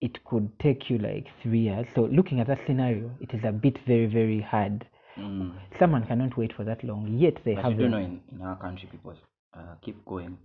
it 0.00 0.24
could 0.24 0.50
take 0.58 0.90
you 0.90 0.98
like 0.98 1.26
three 1.42 1.60
years. 1.60 1.86
So 1.94 2.02
looking 2.06 2.40
at 2.40 2.46
that 2.48 2.58
scenario, 2.66 3.10
it 3.20 3.32
is 3.34 3.44
a 3.44 3.52
bit 3.52 3.78
very 3.86 4.06
very 4.06 4.40
hard. 4.40 4.84
Mm. 5.16 5.52
Someone 5.78 6.06
cannot 6.06 6.36
wait 6.36 6.52
for 6.52 6.64
that 6.64 6.82
long, 6.84 7.06
yet 7.18 7.34
they 7.44 7.54
but 7.54 7.64
have 7.64 7.72
you 7.72 7.78
don't 7.78 7.90
know 7.92 7.98
in, 7.98 8.20
in 8.32 8.42
our 8.42 8.56
country 8.56 8.88
people 8.90 9.14
uh, 9.54 9.74
keep 9.82 10.04
going 10.04 10.38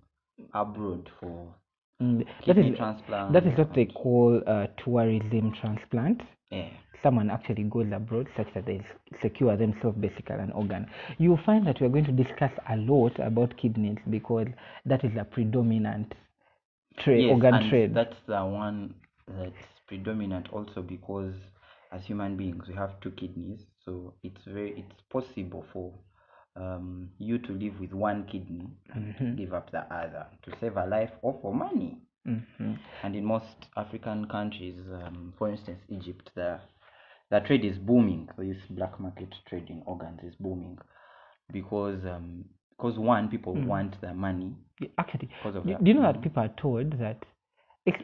abroad 0.54 1.10
for 1.20 1.54
Mm, 2.02 2.26
that 2.46 2.58
is 2.58 2.78
transplant. 2.78 3.34
that 3.34 3.46
is 3.48 3.58
what 3.58 3.74
they 3.74 3.86
call 3.86 4.42
uh, 4.46 4.68
tourism 4.84 5.54
transplant. 5.62 6.22
yeah. 6.52 6.70
Someone 7.04 7.30
actually 7.30 7.64
goes 7.64 7.86
abroad 7.94 8.28
such 8.36 8.48
that 8.56 8.66
they 8.66 8.84
secure 9.22 9.56
themselves 9.56 9.96
basically 10.00 10.36
an 10.38 10.52
organ. 10.54 10.88
You'll 11.20 11.40
find 11.46 11.66
that 11.68 11.80
we 11.80 11.86
are 11.86 11.90
going 11.90 12.06
to 12.06 12.12
discuss 12.12 12.52
a 12.68 12.78
lot 12.78 13.20
about 13.20 13.56
kidneys 13.58 14.00
because 14.10 14.48
that 14.88 15.04
is 15.06 15.12
a 15.20 15.24
predominant 15.24 16.16
trade 17.00 17.26
yes, 17.26 17.32
organ 17.32 17.54
and 17.54 17.70
trade. 17.70 17.94
that's 17.94 18.16
the 18.28 18.44
one 18.44 18.96
that's 19.28 19.54
predominant 19.88 20.48
also 20.52 20.82
because 20.82 21.34
as 21.92 22.04
human 22.06 22.36
beings 22.36 22.64
we 22.68 22.74
have 22.74 23.00
two 23.02 23.12
kidneys, 23.12 23.60
so 23.86 24.14
it's 24.24 24.42
very 24.48 24.72
it's 24.72 25.02
possible 25.12 25.64
for 25.72 25.94
um, 26.56 27.10
you 27.18 27.38
to 27.40 27.54
live 27.54 27.80
with 27.80 27.94
one 27.94 28.26
kidney 28.26 28.68
and 28.94 29.36
give 29.36 29.54
up 29.54 29.72
the 29.72 29.82
other 29.94 30.28
to 30.44 30.52
save 30.60 30.78
a 30.78 30.86
life 30.86 31.12
or 31.22 31.38
for 31.42 31.54
money. 31.54 31.98
Mhm. 32.26 32.78
And 33.02 33.16
in 33.16 33.26
most 33.26 33.68
African 33.76 34.28
countries, 34.28 34.76
um, 34.92 35.34
for 35.38 35.50
instance, 35.50 35.80
Egypt, 35.90 36.32
the 36.36 36.60
the 37.30 37.40
trade 37.42 37.64
is 37.66 37.78
booming. 37.78 38.30
This 38.38 38.58
black 38.70 39.00
market 39.00 39.34
trade 39.46 39.70
in 39.70 39.84
organs 39.86 40.24
is 40.24 40.36
booming 40.36 40.78
because 41.52 42.06
um, 42.06 42.46
because 42.70 42.98
one 43.00 43.30
people 43.30 43.56
Mm. 43.56 43.62
want 43.62 44.00
the 44.02 44.14
money 44.14 44.56
Actually, 44.98 45.30
because 45.38 45.56
of 45.56 45.66
do, 45.66 45.76
do 45.76 45.88
you 45.90 45.94
know 45.94 46.02
that 46.04 46.22
Mhm. 46.22 46.22
people 46.22 46.44
are 46.44 46.50
told 46.58 46.92
that 47.00 47.24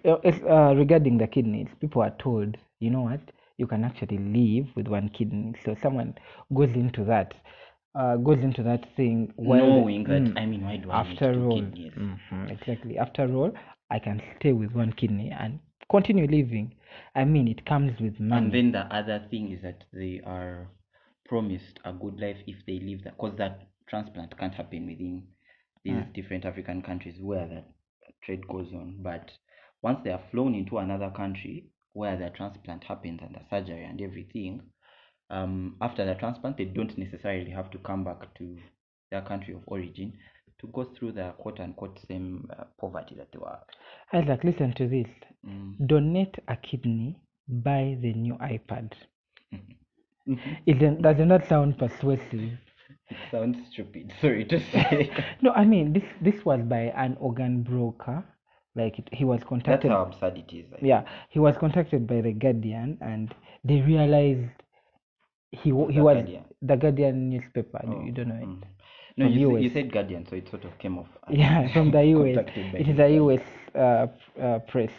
uh, 0.05 0.17
uh, 0.49 0.73
regarding 0.75 1.17
the 1.17 1.27
kidneys, 1.27 1.67
people 1.79 2.01
are 2.01 2.13
told, 2.19 2.57
you 2.79 2.89
know 2.89 3.01
what, 3.01 3.21
you 3.57 3.67
can 3.67 3.83
actually 3.83 4.17
live 4.17 4.67
with 4.75 4.87
one 4.87 5.09
kidney. 5.09 5.53
So 5.63 5.75
someone 5.81 6.15
goes 6.53 6.71
into 6.75 7.03
that, 7.05 7.33
uh, 7.95 8.15
goes 8.17 8.39
into 8.39 8.63
that 8.63 8.85
thing 8.95 9.33
the- 9.37 9.43
knowing 9.43 10.03
that 10.05 10.21
Mm. 10.23 10.37
I 10.37 10.45
mean, 10.45 10.63
why 10.63 10.77
do 10.77 10.91
I 10.91 11.03
need 11.03 11.17
after 11.17 11.33
two 11.33 11.41
all, 11.45 11.55
kidneys? 11.61 11.93
Mhm, 11.93 12.51
exactly. 12.51 12.97
After 12.97 13.33
all, 13.33 13.51
I 13.89 13.99
can 13.99 14.21
stay 14.37 14.53
with 14.53 14.71
one 14.73 14.93
kidney 14.93 15.31
and 15.31 15.59
continue 15.89 16.27
living. 16.27 16.75
I 17.15 17.25
mean, 17.25 17.47
it 17.47 17.65
comes 17.65 17.99
with 17.99 18.19
money. 18.19 18.45
And 18.45 18.53
then 18.53 18.71
the 18.71 18.85
other 18.95 19.19
thing 19.29 19.51
is 19.51 19.61
that 19.61 19.83
they 19.93 20.21
are 20.25 20.69
promised 21.25 21.79
a 21.85 21.93
good 21.93 22.19
life 22.19 22.37
if 22.47 22.65
they 22.65 22.79
live 22.79 23.03
that 23.03 23.17
because 23.17 23.35
that 23.37 23.67
transplant 23.87 24.37
can't 24.37 24.53
happen 24.53 24.85
within 24.87 25.27
these 25.83 25.93
Mm. 25.93 26.13
different 26.13 26.45
African 26.45 26.81
countries 26.81 27.19
where 27.21 27.47
that 27.47 27.65
trade 28.21 28.47
goes 28.47 28.73
on. 28.73 28.97
But 29.01 29.31
once 29.81 29.99
they 30.03 30.11
are 30.11 30.23
flown 30.31 30.55
into 30.55 30.77
another 30.77 31.09
country 31.11 31.65
where 31.93 32.15
the 32.17 32.29
transplant 32.29 32.83
happens 32.85 33.21
and 33.21 33.35
the 33.35 33.41
surgery 33.49 33.83
and 33.83 34.01
everything, 34.01 34.61
um, 35.31 35.75
after 35.81 36.05
the 36.05 36.15
transplant, 36.15 36.57
they 36.57 36.65
don't 36.65 36.97
necessarily 36.97 37.49
have 37.51 37.71
to 37.71 37.77
come 37.79 38.03
back 38.03 38.33
to 38.37 38.57
their 39.11 39.21
country 39.21 39.53
of 39.53 39.61
origin 39.67 40.13
to 40.59 40.67
go 40.67 40.83
through 40.97 41.13
the 41.13 41.33
quote 41.37 41.59
unquote 41.59 41.99
same 42.07 42.47
uh, 42.57 42.65
poverty 42.79 43.15
that 43.15 43.29
they 43.31 43.39
were. 43.39 43.57
Isaac, 44.13 44.43
listen 44.43 44.73
to 44.75 44.87
this. 44.87 45.07
Mm. 45.47 45.87
Donate 45.87 46.35
a 46.47 46.55
kidney, 46.55 47.17
buy 47.47 47.97
the 48.01 48.13
new 48.13 48.35
iPad. 48.35 48.91
Mhm. 50.27 50.37
It 50.67 51.01
does 51.01 51.17
not 51.19 51.47
sound 51.47 51.77
persuasive. 51.79 52.51
It 53.09 53.17
sounds 53.31 53.57
stupid. 53.71 54.13
Sorry 54.21 54.45
to 54.45 54.59
say. 54.71 55.11
No, 55.41 55.51
I 55.51 55.65
mean 55.65 55.93
this. 55.93 56.03
This 56.21 56.45
was 56.45 56.61
by 56.61 56.93
an 56.95 57.17
organ 57.19 57.63
broker. 57.63 58.23
Like 58.75 58.99
it, 58.99 59.09
he 59.11 59.25
was 59.25 59.41
contacted. 59.43 59.91
That's 59.91 59.97
how 59.97 60.03
absurd 60.05 60.37
it 60.37 60.55
is. 60.55 60.65
I 60.71 60.75
think. 60.75 60.87
Yeah, 60.87 61.03
he 61.29 61.39
was 61.39 61.57
contacted 61.57 62.07
by 62.07 62.21
the 62.21 62.31
Guardian, 62.33 62.97
and 63.01 63.33
they 63.65 63.81
realized 63.81 64.49
he 65.51 65.59
he 65.63 65.71
The 65.71 65.75
was 65.75 66.15
Guardian? 66.15 66.43
the 66.61 66.75
Guardian 66.77 67.29
newspaper. 67.29 67.81
Oh, 67.85 68.03
You 68.05 68.11
don't 68.11 68.29
know 68.29 68.35
it. 68.35 68.47
mm. 68.47 68.61
No, 69.17 69.27
you, 69.27 69.57
you 69.57 69.69
said 69.69 69.91
Guardian, 69.91 70.25
so 70.25 70.35
it 70.37 70.49
sort 70.49 70.63
of 70.63 70.77
came 70.79 70.97
off. 70.97 71.07
Yeah, 71.29 71.71
from 71.73 71.91
the 71.91 72.03
US. 72.15 72.45
It 72.55 72.87
is 72.87 72.99
a 72.99 73.09
US 73.21 73.41
uh, 73.75 74.07
uh, 74.41 74.59
press. 74.59 74.91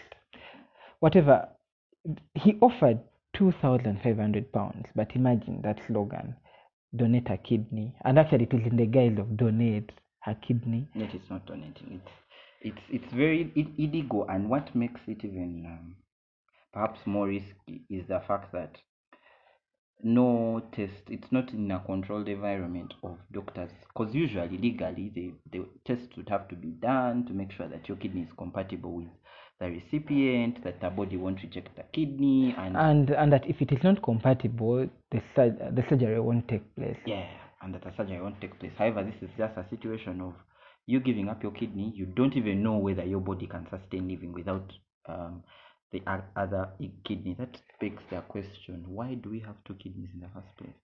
Whatever. 1.00 1.48
He 2.34 2.56
offered 2.60 2.98
two 3.36 3.52
thousand 3.62 4.00
five 4.02 4.18
hundred 4.18 4.52
pounds, 4.52 4.86
but 4.94 5.14
imagine 5.14 5.60
that 5.62 5.80
slogan: 5.86 6.36
"Donate 6.94 7.30
a 7.30 7.36
kidney," 7.38 7.94
and 8.04 8.18
actually 8.18 8.44
it 8.44 8.54
is 8.54 8.66
in 8.66 8.76
the 8.76 8.86
guise 8.86 9.18
of 9.18 9.36
donate 9.36 9.90
a 10.26 10.34
kidney. 10.34 10.88
Yet 10.94 11.14
it's 11.14 11.30
not 11.30 11.46
donating. 11.46 12.00
It's 12.00 12.12
it's 12.60 12.82
it's 13.04 13.12
very 13.14 13.50
illegal, 13.78 14.26
and 14.28 14.48
what 14.50 14.74
makes 14.74 15.00
it 15.06 15.24
even 15.24 15.64
um, 15.66 15.96
perhaps 16.72 17.00
more 17.06 17.28
risky 17.28 17.82
is 17.88 18.06
the 18.08 18.20
fact 18.28 18.52
that 18.52 18.76
no 20.02 20.62
test. 20.72 21.02
It's 21.08 21.30
not 21.30 21.50
in 21.52 21.70
a 21.70 21.80
controlled 21.80 22.28
environment 22.28 22.94
of 23.02 23.16
doctors, 23.32 23.70
because 23.88 24.14
usually 24.14 24.58
legally 24.58 25.10
the 25.14 25.32
the 25.50 25.66
tests 25.86 26.16
would 26.16 26.28
have 26.28 26.48
to 26.48 26.56
be 26.56 26.68
done 26.68 27.26
to 27.26 27.32
make 27.32 27.52
sure 27.52 27.68
that 27.68 27.88
your 27.88 27.96
kidney 27.98 28.22
is 28.22 28.32
compatible 28.36 28.92
with 28.96 29.08
the 29.60 29.66
recipient, 29.66 30.62
that 30.64 30.80
the 30.80 30.90
body 30.90 31.16
won't 31.16 31.42
reject 31.42 31.74
the 31.76 31.84
kidney, 31.92 32.54
and 32.58 32.76
and 32.76 33.10
and 33.10 33.32
that 33.32 33.46
if 33.48 33.60
it 33.62 33.72
is 33.72 33.82
not 33.82 34.02
compatible, 34.02 34.88
the 35.10 35.22
sur- 35.34 35.70
the 35.70 35.84
surgery 35.88 36.18
won't 36.20 36.48
take 36.48 36.74
place. 36.74 36.96
Yeah, 37.06 37.26
and 37.62 37.74
that 37.74 37.84
the 37.84 37.92
surgery 37.96 38.20
won't 38.20 38.40
take 38.40 38.58
place. 38.58 38.72
However, 38.76 39.04
this 39.04 39.22
is 39.22 39.30
just 39.38 39.56
a 39.56 39.64
situation 39.70 40.20
of 40.20 40.34
you 40.86 41.00
giving 41.00 41.28
up 41.28 41.42
your 41.42 41.52
kidney. 41.52 41.92
You 41.94 42.06
don't 42.06 42.36
even 42.36 42.62
know 42.62 42.76
whether 42.78 43.04
your 43.04 43.20
body 43.20 43.46
can 43.46 43.66
sustain 43.70 44.08
living 44.08 44.32
without 44.32 44.72
um, 45.08 45.42
the 45.92 46.02
other 46.36 46.68
kidney. 47.04 47.34
That 47.38 47.56
begs 47.80 48.02
the 48.10 48.20
question: 48.22 48.84
Why 48.88 49.14
do 49.14 49.30
we 49.30 49.40
have 49.40 49.56
two 49.64 49.74
kidneys 49.74 50.10
in 50.14 50.20
the 50.20 50.28
first 50.34 50.56
place? 50.58 50.74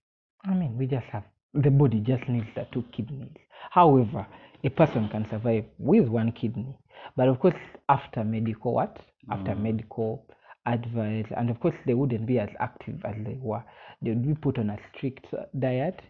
I 0.44 0.54
mean, 0.54 0.76
we 0.78 0.86
just 0.86 1.06
have 1.06 1.24
the 1.54 1.70
body 1.70 2.00
just 2.00 2.28
needs 2.28 2.48
the 2.54 2.66
two 2.72 2.84
kidneys. 2.92 3.36
However, 3.70 4.26
a 4.64 4.70
person 4.70 5.08
can 5.08 5.26
survive 5.30 5.64
with 5.78 6.08
one 6.08 6.32
kidney, 6.32 6.76
but 7.16 7.28
of 7.28 7.38
course, 7.40 7.56
after 7.88 8.24
medical 8.24 8.74
what? 8.74 8.98
After 9.30 9.54
Mm. 9.54 9.62
medical 9.62 10.26
advice, 10.66 11.26
and 11.36 11.50
of 11.50 11.60
course, 11.60 11.74
they 11.86 11.94
wouldn't 11.94 12.26
be 12.26 12.38
as 12.38 12.50
active 12.60 13.04
as 13.04 13.16
they 13.24 13.38
were. 13.40 13.62
They 14.02 14.10
would 14.10 14.26
be 14.26 14.34
put 14.34 14.58
on 14.58 14.70
a 14.70 14.78
strict 14.92 15.32
uh, 15.34 15.44
diet. 15.58 16.00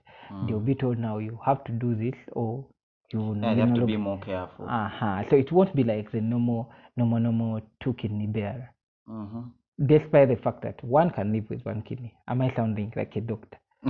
They 0.46 0.52
will 0.52 0.60
be 0.60 0.74
told 0.74 0.98
now 0.98 1.18
you 1.18 1.38
have 1.44 1.64
to 1.64 1.72
do 1.72 1.94
this, 1.94 2.14
or 2.32 2.64
you 3.12 3.20
will 3.20 3.34
Yeah, 3.42 3.54
they 3.54 3.60
have 3.60 3.74
to 3.74 3.86
be 3.86 3.96
more 3.96 4.18
careful. 4.20 4.66
Uh-huh. 4.66 5.22
So 5.30 5.36
it 5.36 5.52
won't 5.52 5.74
be 5.74 5.84
like 5.84 6.10
the 6.12 6.20
normal, 6.20 6.70
normal, 6.96 7.20
normal 7.20 7.60
two 7.80 7.94
kidney 7.94 8.26
bearer. 8.26 8.70
Hmm 9.08 9.40
Despite 9.86 10.28
the 10.28 10.36
fact 10.42 10.62
that 10.62 10.82
one 10.84 11.10
can 11.10 11.32
live 11.32 11.44
with 11.50 11.62
one 11.64 11.82
kidney. 11.82 12.12
Am 12.26 12.42
I 12.42 12.52
sounding 12.56 12.92
like 12.96 13.14
a 13.14 13.20
doctor? 13.20 13.58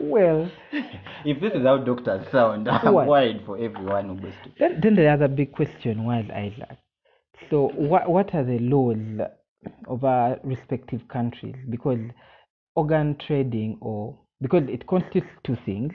well, 0.00 0.50
if 1.24 1.40
this 1.40 1.52
is 1.54 1.62
how 1.64 1.76
doctors 1.78 2.26
sound, 2.32 2.68
I'm 2.68 2.94
What? 2.94 3.06
worried 3.06 3.42
for 3.44 3.58
everyone 3.58 4.08
who 4.08 4.14
goes 4.22 4.32
to. 4.44 4.50
then, 4.58 4.80
then 4.82 4.96
the 4.96 5.06
other 5.08 5.28
big 5.28 5.52
question 5.52 6.04
was 6.04 6.24
Isaac. 6.34 6.78
So, 7.50 7.68
what 7.74 8.08
what 8.08 8.34
are 8.34 8.44
the 8.44 8.58
laws 8.58 8.96
of 9.86 10.02
our 10.04 10.38
respective 10.42 11.06
countries? 11.08 11.56
Because 11.68 11.98
organ 12.74 13.16
trading, 13.26 13.76
or 13.82 14.18
because 14.40 14.62
it 14.68 14.86
constitutes 14.86 15.26
two 15.44 15.56
things. 15.66 15.92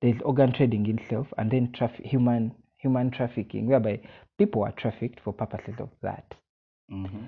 There's 0.00 0.20
organ 0.24 0.52
trading 0.52 0.86
itself, 0.96 1.26
and 1.38 1.50
then 1.50 1.72
traf- 1.78 2.00
human 2.04 2.52
human 2.76 3.10
trafficking, 3.10 3.66
whereby 3.66 4.00
people 4.38 4.62
are 4.62 4.72
trafficked 4.72 5.18
for 5.24 5.32
purposes 5.32 5.74
of 5.80 5.88
that. 6.02 6.34
Hmm 6.88 7.26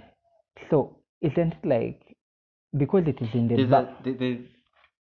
So, 0.70 0.96
isn't 1.20 1.54
it 1.54 1.64
like 1.66 2.16
because 2.76 3.04
it 3.06 3.20
is 3.20 3.28
in 3.34 3.48
the 3.48 3.56
There's 3.56 3.70
back? 3.70 3.88
a, 4.06 4.12
there's, 4.12 4.40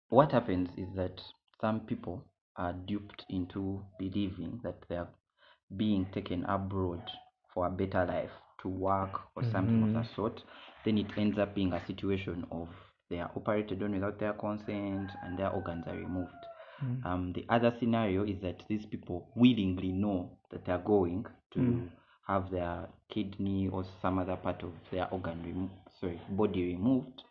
what 0.09 0.31
happens 0.31 0.69
is 0.77 0.87
that 0.95 1.21
some 1.59 1.81
people 1.81 2.23
are 2.57 2.73
duped 2.73 3.25
into 3.29 3.81
believing 3.99 4.59
that 4.63 4.77
they 4.89 4.95
are 4.95 5.07
being 5.77 6.05
taken 6.13 6.43
abroad 6.45 7.01
for 7.53 7.67
a 7.67 7.69
better 7.69 8.05
life 8.05 8.31
to 8.61 8.67
work 8.69 9.21
or 9.35 9.43
something 9.51 9.83
of 9.83 9.93
that 9.93 10.15
sort. 10.15 10.41
Then 10.85 10.97
it 10.97 11.07
ends 11.17 11.37
up 11.39 11.55
being 11.55 11.73
a 11.73 11.85
situation 11.87 12.45
of 12.51 12.67
they 13.09 13.19
are 13.19 13.31
operated 13.35 13.81
on 13.83 13.93
without 13.93 14.19
their 14.19 14.33
consent 14.33 15.11
and 15.23 15.37
their 15.37 15.49
organs 15.49 15.85
are 15.87 15.95
removed. 15.95 16.31
Mm. 16.83 17.05
Um, 17.05 17.33
the 17.33 17.45
other 17.49 17.73
scenario 17.79 18.23
is 18.23 18.41
that 18.41 18.63
these 18.67 18.85
people 18.85 19.29
willingly 19.35 19.91
know 19.91 20.37
that 20.51 20.65
they 20.65 20.71
are 20.71 20.79
going 20.83 21.25
to 21.53 21.59
Mm. 21.59 21.89
Have 22.31 22.51
their 22.51 22.87
kidney 23.13 23.69
or 23.71 23.83
some 24.01 24.19
other 24.19 24.35
part 24.35 24.63
of 24.63 24.71
their 24.91 25.07
organ 25.11 25.41
removed, 25.43 25.73
sorry, 25.99 26.19
body 26.29 26.65
removed 26.73 27.23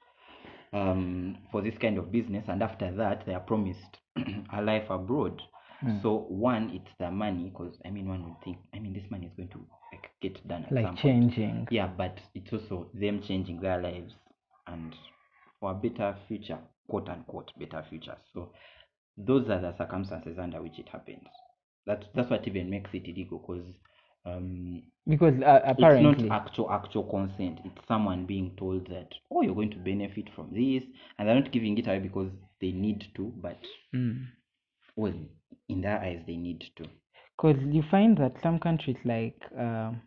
um, 0.72 1.36
for 1.50 1.62
this 1.62 1.74
kind 1.80 1.98
of 1.98 2.12
business, 2.12 2.44
and 2.48 2.62
after 2.62 2.92
that, 2.92 3.24
they 3.26 3.34
are 3.34 3.40
promised 3.40 3.98
a 4.52 4.62
life 4.62 4.88
abroad. 4.90 5.40
Mm. 5.84 6.02
So 6.02 6.26
one, 6.28 6.70
it's 6.74 6.92
the 6.98 7.10
money, 7.10 7.50
because 7.50 7.74
I 7.84 7.90
mean, 7.90 8.08
one 8.08 8.22
would 8.24 8.40
think, 8.44 8.58
I 8.74 8.78
mean, 8.78 8.92
this 8.92 9.10
money 9.10 9.26
is 9.26 9.32
going 9.36 9.48
to 9.48 9.60
like 9.92 10.10
get 10.20 10.46
done 10.46 10.64
at 10.66 10.72
like 10.72 10.84
some 10.84 10.96
point. 10.96 11.02
changing. 11.02 11.68
Yeah, 11.70 11.86
but 11.86 12.18
it's 12.34 12.52
also 12.52 12.88
them 12.94 13.22
changing 13.26 13.60
their 13.60 13.80
lives 13.80 14.12
and 14.66 14.94
for 15.58 15.72
a 15.72 15.74
better 15.74 16.16
future, 16.28 16.58
quote 16.88 17.08
unquote, 17.08 17.50
better 17.58 17.84
future. 17.88 18.16
So 18.34 18.50
those 19.16 19.48
are 19.48 19.60
the 19.60 19.76
circumstances 19.76 20.38
under 20.38 20.62
which 20.62 20.78
it 20.78 20.88
happens. 20.88 21.26
That's 21.86 22.04
that's 22.14 22.30
what 22.30 22.46
even 22.46 22.70
makes 22.70 22.90
it 22.92 23.04
illegal 23.06 23.38
because 23.38 23.64
um, 24.26 24.82
Because 25.06 25.34
uh, 25.42 25.60
apparently, 25.64 25.82
it's 25.84 25.98
not 26.00 26.24
actual 26.30 26.70
actual 26.70 27.04
consent. 27.04 27.60
It's 27.64 27.86
someone 27.88 28.26
being 28.26 28.54
told 28.56 28.88
that 28.88 29.08
oh 29.30 29.42
you're 29.42 29.54
going 29.54 29.70
to 29.70 29.78
benefit 29.78 30.28
from 30.34 30.50
this, 30.52 30.82
and 31.18 31.28
they're 31.28 31.34
not 31.40 31.52
giving 31.52 31.76
it 31.78 31.86
away 31.86 31.98
because 32.00 32.30
they 32.60 32.72
need 32.72 33.04
to, 33.16 33.32
but 33.42 33.58
Mm. 33.94 34.26
well 34.96 35.14
in 35.68 35.80
their 35.82 35.98
eyes 36.00 36.22
they 36.26 36.36
need 36.36 36.64
to. 36.76 36.84
Because 37.36 37.56
you 37.62 37.82
find 37.90 38.16
that 38.18 38.34
some 38.42 38.58
countries 38.58 38.96
like 39.04 39.40
um, 39.58 40.00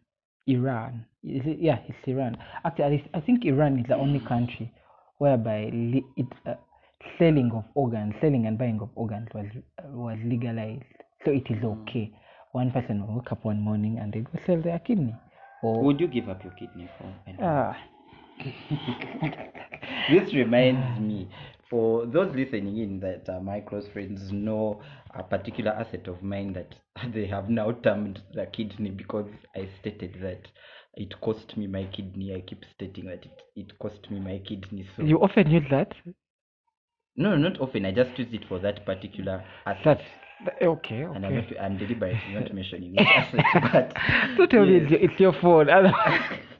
Iran, 0.47 1.05
is 1.23 1.41
it, 1.45 1.59
yeah, 1.59 1.79
it's 1.87 1.97
Iran. 2.07 2.37
Actually, 2.63 3.09
I 3.13 3.19
think 3.21 3.45
Iran 3.45 3.79
is 3.79 3.85
the 3.87 3.95
only 3.95 4.19
country 4.19 4.71
whereby 5.17 5.69
le- 5.73 6.01
it, 6.17 6.27
uh, 6.45 6.55
selling 7.17 7.51
of 7.53 7.65
organs, 7.75 8.13
selling 8.21 8.45
and 8.45 8.57
buying 8.57 8.79
of 8.81 8.89
organs 8.95 9.27
was 9.33 9.47
was 9.89 10.17
legalized. 10.23 10.83
So 11.25 11.31
it 11.31 11.49
is 11.49 11.63
okay. 11.63 12.11
One 12.53 12.71
person 12.71 13.05
will 13.05 13.15
wake 13.15 13.31
up 13.31 13.43
one 13.43 13.59
morning 13.61 13.97
and 13.99 14.13
they 14.13 14.19
go 14.21 14.31
sell 14.45 14.61
their 14.61 14.79
kidney. 14.79 15.13
Or 15.61 15.83
Would 15.83 15.99
you 15.99 16.07
give 16.07 16.29
up 16.29 16.43
your 16.43 16.53
kidney 16.53 16.89
for? 16.97 17.13
ah, 17.43 17.75
this 20.11 20.33
reminds 20.33 20.99
me 21.01 21.27
for 21.69 22.05
those 22.05 22.35
listening 22.35 22.77
in 22.77 22.99
that 22.99 23.27
uh, 23.29 23.39
my 23.39 23.59
close 23.59 23.87
friends 23.93 24.31
know 24.31 24.81
a 25.15 25.23
particular 25.23 25.71
asset 25.71 26.07
of 26.07 26.21
mine 26.21 26.53
that 26.53 26.75
they 27.13 27.25
have 27.27 27.49
now 27.49 27.71
termed 27.71 28.21
the 28.33 28.45
kidney 28.47 28.89
because 28.91 29.29
I 29.55 29.67
stated 29.81 30.17
that 30.21 30.41
it 30.95 31.19
cost 31.21 31.57
me 31.57 31.67
my 31.67 31.85
kidney. 31.85 32.35
I 32.35 32.41
keep 32.41 32.63
stating 32.75 33.05
that 33.05 33.25
it, 33.25 33.41
it 33.55 33.79
cost 33.79 34.09
me 34.11 34.19
my 34.19 34.39
kidney. 34.47 34.87
So 34.95 35.03
you 35.03 35.17
often 35.17 35.49
use 35.49 35.63
that. 35.71 35.91
no, 37.15 37.35
not 37.35 37.59
often. 37.61 37.85
I 37.85 37.91
just 37.91 38.17
use 38.19 38.27
it 38.33 38.45
for 38.47 38.59
that 38.59 38.85
particular 38.85 39.43
asset. 39.65 39.83
That 39.85 40.01
okay, 40.61 41.01
and 41.01 41.25
I'm, 41.25 41.37
okay. 41.37 41.55
not, 41.55 41.63
I'm 41.63 41.77
deliberately 41.77 42.33
not 42.33 42.53
mentioning 42.53 42.97
asset, 42.99 43.45
but 43.71 43.93
Don't 44.37 44.49
tell 44.51 44.65
me 44.65 44.73
yes, 44.73 44.81
it's 44.83 44.91
your, 44.91 45.01
it's 45.01 45.19
your 45.19 45.33
phone. 45.33 45.69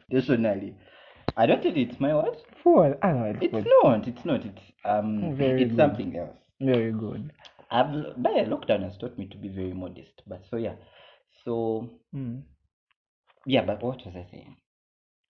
Intentionally. 0.09 0.75
I 1.37 1.45
don't 1.47 1.63
think 1.63 1.77
it's 1.77 1.99
my 1.99 2.13
what? 2.13 2.39
phone. 2.63 2.95
Otherwise, 3.01 3.37
It's 3.41 3.51
good. 3.53 3.67
not. 3.83 4.07
It's 4.07 4.25
not. 4.25 4.45
It's 4.45 4.61
um. 4.85 5.35
Very 5.35 5.63
it's 5.63 5.71
good. 5.71 5.77
something 5.77 6.15
else. 6.17 6.37
very 6.61 6.91
good. 6.91 7.31
I've 7.71 7.91
but 8.17 8.33
lockdown 8.33 8.83
has 8.83 8.97
taught 8.97 9.17
me 9.17 9.25
to 9.27 9.37
be 9.37 9.47
very 9.47 9.73
modest. 9.73 10.21
But 10.27 10.43
so 10.49 10.57
yeah, 10.57 10.75
so 11.43 11.89
Mm. 12.15 12.43
yeah. 13.47 13.65
But 13.65 13.81
what 13.81 14.05
was 14.05 14.15
I 14.15 14.25
saying? 14.31 14.57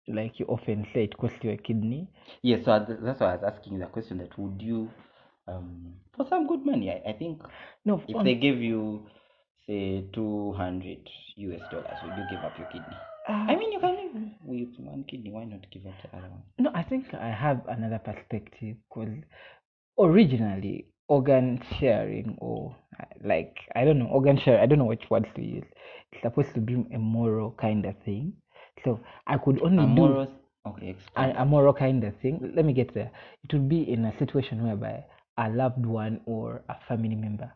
Like 0.07 0.39
you 0.39 0.47
often 0.47 0.87
say, 0.93 1.03
it 1.03 1.15
costs 1.17 1.37
you 1.43 1.51
a 1.51 1.57
kidney. 1.57 2.09
Yeah. 2.41 2.57
So 2.65 2.71
I- 2.71 2.79
that's 2.79 3.19
why 3.19 3.33
I 3.33 3.35
was 3.35 3.43
asking 3.53 3.77
the 3.79 3.85
question. 3.85 4.17
That 4.17 4.35
would 4.39 4.59
you, 4.59 4.89
um, 5.47 5.93
for 6.15 6.25
some 6.29 6.47
good 6.47 6.65
money, 6.65 6.89
I, 6.91 7.09
I 7.09 7.13
think 7.13 7.41
No, 7.85 8.01
if 8.07 8.23
they 8.23 8.35
give 8.35 8.57
you 8.57 9.07
say 9.67 10.05
two 10.13 10.53
hundred 10.53 11.07
US 11.37 11.61
dollars, 11.71 11.97
would 12.03 12.17
you 12.17 12.25
give 12.29 12.43
up 12.43 12.57
your 12.57 12.67
kidney? 12.67 12.97
Ah, 13.27 13.45
I 13.47 13.55
mean, 13.55 13.71
you 13.71 13.79
can 13.79 13.95
live 13.95 14.31
with 14.43 14.69
one 14.79 15.03
kidney. 15.09 15.31
Why 15.31 15.45
not 15.45 15.65
give 15.71 15.85
up 15.85 15.93
the 16.01 16.17
other 16.17 16.29
one? 16.29 16.43
no, 16.59 16.71
I 16.73 16.83
think 16.83 17.13
I 17.13 17.29
have 17.29 17.61
another 17.67 17.99
perspective 17.99 18.77
because 18.89 19.09
originally 19.99 20.85
organ 21.07 21.61
sharing 21.79 22.35
or 22.39 22.75
uh, 22.99 23.05
like 23.23 23.57
I 23.75 23.83
don't 23.85 23.99
know 23.99 24.07
organ 24.07 24.37
share. 24.37 24.59
I 24.59 24.65
don't 24.65 24.79
know 24.79 24.85
which 24.85 25.09
words 25.09 25.27
to 25.35 25.41
use. 25.41 25.65
It's 26.11 26.21
supposed 26.21 26.53
to 26.55 26.61
be 26.61 26.73
a 26.93 26.97
moral 26.99 27.51
kind 27.59 27.85
of 27.85 27.95
thing. 28.05 28.33
So 28.83 28.99
I 29.27 29.37
could 29.37 29.61
only 29.61 29.83
A 29.83 29.87
do 29.87 29.87
moral. 29.87 30.27
Okay. 30.65 30.95
a, 31.15 31.29
a 31.41 31.45
moral 31.45 31.73
kind 31.73 32.03
of 32.03 32.13
thing. 32.21 32.53
Let 32.55 32.65
me 32.65 32.73
get 32.73 32.93
there. 32.93 33.11
It 33.43 33.53
would 33.53 33.69
be 33.69 33.91
in 33.91 34.05
a 34.05 34.17
situation 34.19 34.63
whereby 34.63 35.03
a 35.41 35.49
loved 35.49 35.85
one 35.85 36.21
or 36.25 36.61
a 36.69 36.75
family 36.87 37.15
member 37.15 37.51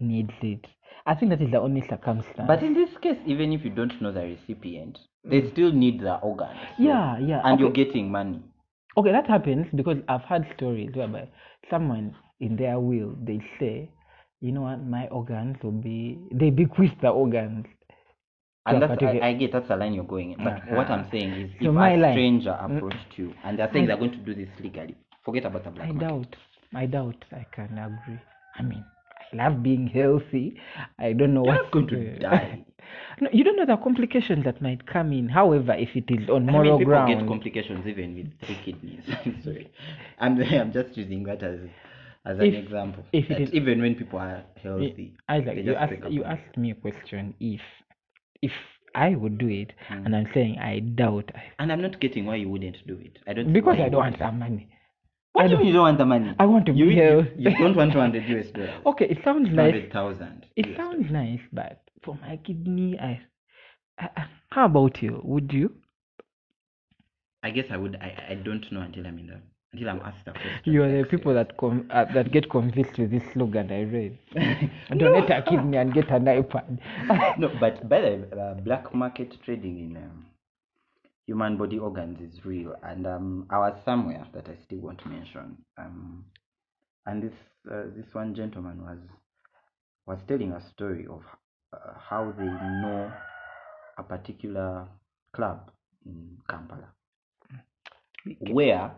needs 0.00 0.32
it. 0.42 0.64
I 1.06 1.14
think 1.14 1.30
that 1.30 1.42
is 1.42 1.50
the 1.50 1.60
only 1.60 1.82
circumstance. 1.88 2.46
But 2.52 2.62
in 2.62 2.74
this 2.74 2.90
case, 3.02 3.18
even 3.26 3.52
if 3.52 3.64
you 3.64 3.70
don't 3.70 4.00
know 4.02 4.12
the 4.12 4.22
recipient, 4.34 4.98
they 5.24 5.40
still 5.52 5.72
need 5.72 6.00
the 6.00 6.16
organ. 6.30 6.54
so- 6.76 6.82
yeah, 6.90 7.18
yeah. 7.18 7.40
And 7.44 7.58
you're 7.60 7.70
getting 7.82 8.10
money. 8.10 8.40
Okay, 8.96 9.12
that 9.12 9.26
happens 9.26 9.66
because 9.74 9.98
I've 10.08 10.22
heard 10.22 10.46
stories 10.56 10.90
whereby 10.94 11.28
someone 11.70 12.14
in 12.40 12.56
their 12.56 12.78
will 12.80 13.14
they 13.22 13.40
say, 13.58 13.90
you 14.40 14.52
know 14.52 14.62
what, 14.62 14.80
my 14.96 15.06
organs 15.08 15.56
will 15.62 15.78
be 15.90 16.18
they 16.32 16.50
bequeath 16.50 16.96
the 17.02 17.08
organs. 17.10 17.66
And 18.68 18.82
that's 18.82 19.00
I, 19.02 19.20
I 19.28 19.32
get 19.34 19.52
that's 19.52 19.68
the 19.68 19.76
line 19.76 19.94
you're 19.94 20.04
going 20.16 20.32
in. 20.32 20.38
But 20.42 20.58
what 20.72 20.88
I'm 20.90 21.00
Uh-huh. 21.00 21.10
saying 21.12 21.32
is 21.42 21.50
So 21.62 21.70
if 21.70 21.76
a 21.76 22.12
stranger 22.12 22.50
Mm. 22.60 22.76
approached 22.76 23.12
you 23.18 23.28
and 23.44 23.58
they're 23.58 23.70
saying 23.72 23.84
I- 23.84 23.88
they're 23.88 24.02
going 24.04 24.12
to 24.18 24.24
do 24.28 24.34
this 24.34 24.48
legally, 24.60 24.96
forget 25.24 25.44
about 25.44 25.64
the 25.64 25.70
black 25.70 25.88
I 25.88 25.92
market. 25.92 26.08
doubt. 26.08 26.36
I 26.74 26.86
doubt 26.86 27.24
I 27.32 27.46
can 27.52 27.78
agree. 27.78 28.20
I 28.58 28.62
mean, 28.62 28.84
I 29.32 29.36
love 29.36 29.62
being 29.62 29.86
healthy. 29.86 30.58
I 30.98 31.12
don't 31.12 31.34
know 31.34 31.44
You're 31.44 31.56
what's 31.56 31.70
going 31.70 31.88
to 31.88 32.18
die. 32.18 32.64
No, 33.20 33.28
you 33.32 33.42
don't 33.42 33.56
know 33.56 33.66
the 33.66 33.76
complications 33.82 34.44
that 34.44 34.62
might 34.62 34.86
come 34.86 35.12
in. 35.12 35.28
However, 35.28 35.72
if 35.74 35.96
it 35.96 36.04
is 36.08 36.28
on 36.30 36.48
I 36.48 36.52
moral 36.52 36.70
mean, 36.72 36.78
people 36.78 36.92
ground, 36.92 37.18
get 37.18 37.26
complications 37.26 37.84
even 37.86 38.14
with 38.14 38.28
three 38.46 38.58
kidneys. 38.64 39.02
Sorry, 39.44 39.70
I'm 40.20 40.40
I'm 40.40 40.72
just 40.72 40.96
using 40.96 41.24
that 41.24 41.42
as 41.42 41.58
as 42.24 42.38
an 42.38 42.54
example. 42.54 43.04
if 43.12 43.24
it 43.24 43.28
that 43.30 43.40
is- 43.42 43.52
even 43.54 43.80
when 43.82 43.96
people 43.96 44.20
are 44.20 44.44
healthy, 44.62 45.14
Isaac, 45.28 45.56
they 45.56 45.62
you 45.62 45.74
asked 45.74 45.94
you 46.10 46.22
asked 46.24 46.56
me 46.56 46.70
a 46.70 46.74
question. 46.76 47.34
If 47.40 47.60
if 48.40 48.52
I 48.94 49.16
would 49.16 49.36
do 49.38 49.48
it, 49.48 49.72
Mm. 49.90 50.06
and 50.06 50.16
I'm 50.16 50.28
saying 50.32 50.58
I 50.58 50.78
doubt, 50.78 51.30
I, 51.34 51.42
and 51.58 51.72
I'm 51.72 51.82
not 51.82 51.98
getting 52.00 52.24
why 52.24 52.36
you 52.36 52.48
wouldn't 52.48 52.86
do 52.86 52.98
it. 53.02 53.18
I 53.26 53.32
don't 53.32 53.52
because 53.52 53.78
I 53.80 53.88
don't 53.88 54.00
want 54.00 54.18
the 54.18 54.30
money. 54.30 54.68
What 55.36 55.44
I 55.44 55.48
do 55.48 55.52
you 55.52 55.56
don't- 55.56 55.58
mean 55.60 55.66
you 55.68 55.72
don't 55.74 55.82
want 55.82 55.98
the 55.98 56.06
money? 56.06 56.34
I 56.38 56.46
want 56.46 56.64
to 56.66 56.72
you, 56.72 56.86
be 56.86 56.94
you, 56.94 57.26
you 57.36 57.50
don't 57.58 57.76
want 57.76 57.92
200 57.92 58.24
US 58.28 58.50
dollars. 58.52 58.70
Okay, 58.86 59.04
it 59.04 59.18
sounds 59.22 59.50
nice. 59.50 59.74
200,000. 59.92 60.46
It 60.56 60.66
US 60.68 60.76
sounds 60.76 61.10
nice, 61.10 61.40
but 61.52 61.82
for 62.02 62.14
my 62.22 62.38
kidney, 62.38 62.98
I, 62.98 63.20
I, 63.98 64.08
I- 64.16 64.28
how 64.50 64.64
about 64.66 65.02
you? 65.02 65.20
Would 65.24 65.52
you? 65.52 65.74
I 67.42 67.50
guess 67.50 67.66
I 67.70 67.76
would. 67.76 67.96
I, 67.96 68.10
I 68.30 68.34
don't 68.34 68.64
know 68.72 68.80
until 68.80 69.06
I'm 69.06 69.18
in 69.18 69.26
the 69.26 69.40
until 69.72 69.90
I'm 69.90 70.00
asked 70.00 70.24
the 70.24 70.32
question. 70.32 70.72
You 70.72 70.82
are 70.84 70.90
the 71.02 71.04
people 71.04 71.34
that 71.34 71.56
com- 71.58 71.86
uh, 71.90 72.06
that 72.14 72.32
get 72.32 72.48
convinced 72.50 72.96
with 72.98 73.10
this 73.10 73.22
slogan 73.34 73.70
I 73.70 73.82
read. 73.82 74.18
No. 74.90 75.14
A 75.16 75.42
kidney 75.42 75.76
and 75.76 75.92
get 75.92 76.08
an 76.10 76.24
iPad. 76.24 76.78
no, 77.38 77.50
but 77.60 77.86
by 77.88 78.00
the 78.00 78.14
uh, 78.40 78.54
black 78.54 78.94
market 78.94 79.36
trading 79.44 79.76
in 79.84 79.96
um, 79.98 80.24
human 81.26 81.56
body 81.58 81.78
organs 81.78 82.20
is 82.20 82.44
real, 82.44 82.74
and 82.82 83.06
um, 83.06 83.46
I 83.50 83.58
was 83.58 83.78
somewhere 83.84 84.26
that 84.34 84.48
I 84.48 84.56
still 84.64 84.80
won't 84.80 85.04
mention. 85.06 85.58
Um, 85.78 86.26
and 87.06 87.22
this 87.22 87.34
uh, 87.70 87.84
this 87.96 88.14
one 88.14 88.34
gentleman 88.34 88.82
was 88.84 88.98
was 90.06 90.18
telling 90.28 90.52
a 90.52 90.60
story 90.60 91.06
of 91.06 91.22
uh, 91.72 91.94
how 91.98 92.32
they 92.38 92.44
know 92.46 93.12
a 93.98 94.02
particular 94.02 94.88
club 95.34 95.70
in 96.04 96.38
Kampala, 96.48 96.88
where 98.40 98.92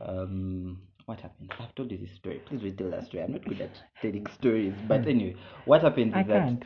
um, 0.00 0.80
what 1.06 1.20
happened? 1.20 1.52
I've 1.58 1.74
told 1.74 1.90
you 1.90 1.98
this 1.98 2.14
story. 2.16 2.40
Please 2.46 2.62
retell 2.62 2.90
that 2.90 3.04
story. 3.06 3.22
I'm 3.24 3.32
not 3.32 3.46
good 3.46 3.60
at 3.60 3.72
telling 4.02 4.26
stories, 4.38 4.74
but 4.86 5.06
anyway, 5.06 5.36
what 5.64 5.82
happens 5.82 6.14
I 6.14 6.22
is 6.22 6.26
that 6.26 6.44
can't. 6.44 6.64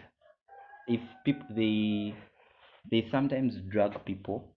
if 0.87 1.01
people 1.25 1.47
they 1.51 2.15
they 2.91 3.07
sometimes 3.11 3.55
drug 3.71 4.05
people 4.05 4.55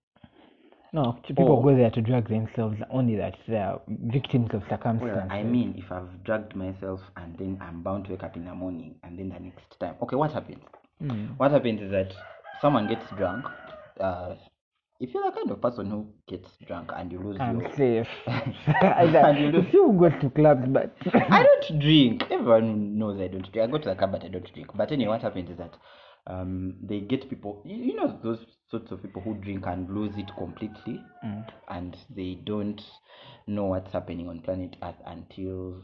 No, 0.94 1.18
people 1.26 1.46
Or- 1.48 1.64
go 1.64 1.76
there 1.76 1.90
to 1.90 2.02
drug 2.02 2.28
themselves 2.28 2.78
only 2.90 3.16
that 3.16 3.36
they 3.48 3.58
are 3.58 3.82
victims 3.88 4.50
of 4.54 4.62
circumstances. 4.70 5.24
well 5.24 5.28
i 5.32 5.42
mean 5.42 5.74
if 5.78 5.90
i've 5.92 6.24
drugged 6.26 6.54
myself 6.56 7.00
and 7.16 7.38
then 7.38 7.58
i'm 7.62 7.82
bound 7.82 8.06
to 8.06 8.12
wake 8.12 8.24
up 8.24 8.36
in 8.36 8.44
the 8.46 8.54
morning 8.54 8.96
and 9.04 9.18
then 9.18 9.30
the 9.30 9.40
next 9.40 9.80
time 9.80 9.96
okay 10.02 10.16
what 10.18 10.32
happens 10.34 10.60
Mm. 11.02 11.30
what 11.38 11.50
happens 11.52 11.82
is 11.82 11.90
that 11.92 12.14
someone 12.62 12.88
gets 12.88 13.10
drunk 13.18 13.46
uh 14.02 14.36
if 15.00 15.14
you're 15.14 15.24
the 15.24 15.32
kind 15.32 15.50
of 15.50 15.60
person 15.62 15.90
who 15.90 16.06
gets 16.28 16.50
drunk 16.68 16.92
and 16.96 17.12
you 17.12 17.20
lose 17.20 17.38
I'm 17.40 17.60
your 17.62 17.72
safe. 17.76 18.08
And 18.28 18.54
you 19.14 19.20
I, 19.20 19.68
you 19.72 19.96
go 20.00 20.10
to 20.10 20.30
clubs, 20.30 20.68
but 20.68 20.94
I 21.38 21.42
don't 21.42 21.80
drink. 21.80 22.22
Everyone 22.30 23.00
knows 23.00 23.20
I 23.20 23.28
don't 23.28 23.52
drink. 23.52 23.68
I 23.68 23.72
go 23.72 23.80
to 23.80 23.90
the 23.90 23.96
club, 23.96 24.12
but 24.12 24.24
I 24.24 24.28
don't 24.28 24.54
drink. 24.54 24.70
But 24.76 24.92
anyway, 24.92 25.10
what 25.10 25.24
happens 25.24 25.50
is 25.50 25.58
that 25.58 25.74
um, 26.28 26.76
they 26.84 27.00
get 27.00 27.28
people. 27.32 27.64
You, 27.66 27.78
you 27.78 27.96
know 27.96 28.20
those 28.24 28.46
sorts 28.72 28.92
of 28.92 29.02
people 29.02 29.22
who 29.22 29.34
drink 29.36 29.66
and 29.68 29.90
lose 29.90 30.18
it 30.18 30.32
completely, 30.38 31.00
Mm. 31.24 31.46
and 31.68 31.98
they 32.10 32.36
don't 32.44 32.82
know 33.48 33.66
what's 33.66 33.92
happening 33.92 34.30
on 34.30 34.40
planet 34.42 34.76
Earth 34.82 34.96
until 35.06 35.84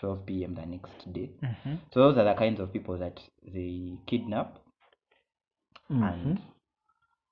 12 0.00 0.24
p.m. 0.26 0.54
the 0.54 0.66
next 0.66 1.12
day. 1.12 1.30
Mhm. 1.42 1.78
So 1.92 2.00
those 2.00 2.18
are 2.18 2.24
the 2.24 2.34
kinds 2.34 2.58
of 2.60 2.72
people 2.72 2.98
that 2.98 3.20
they 3.46 3.98
kidnap, 4.06 4.58
Mhm. 5.90 6.02
and 6.12 6.40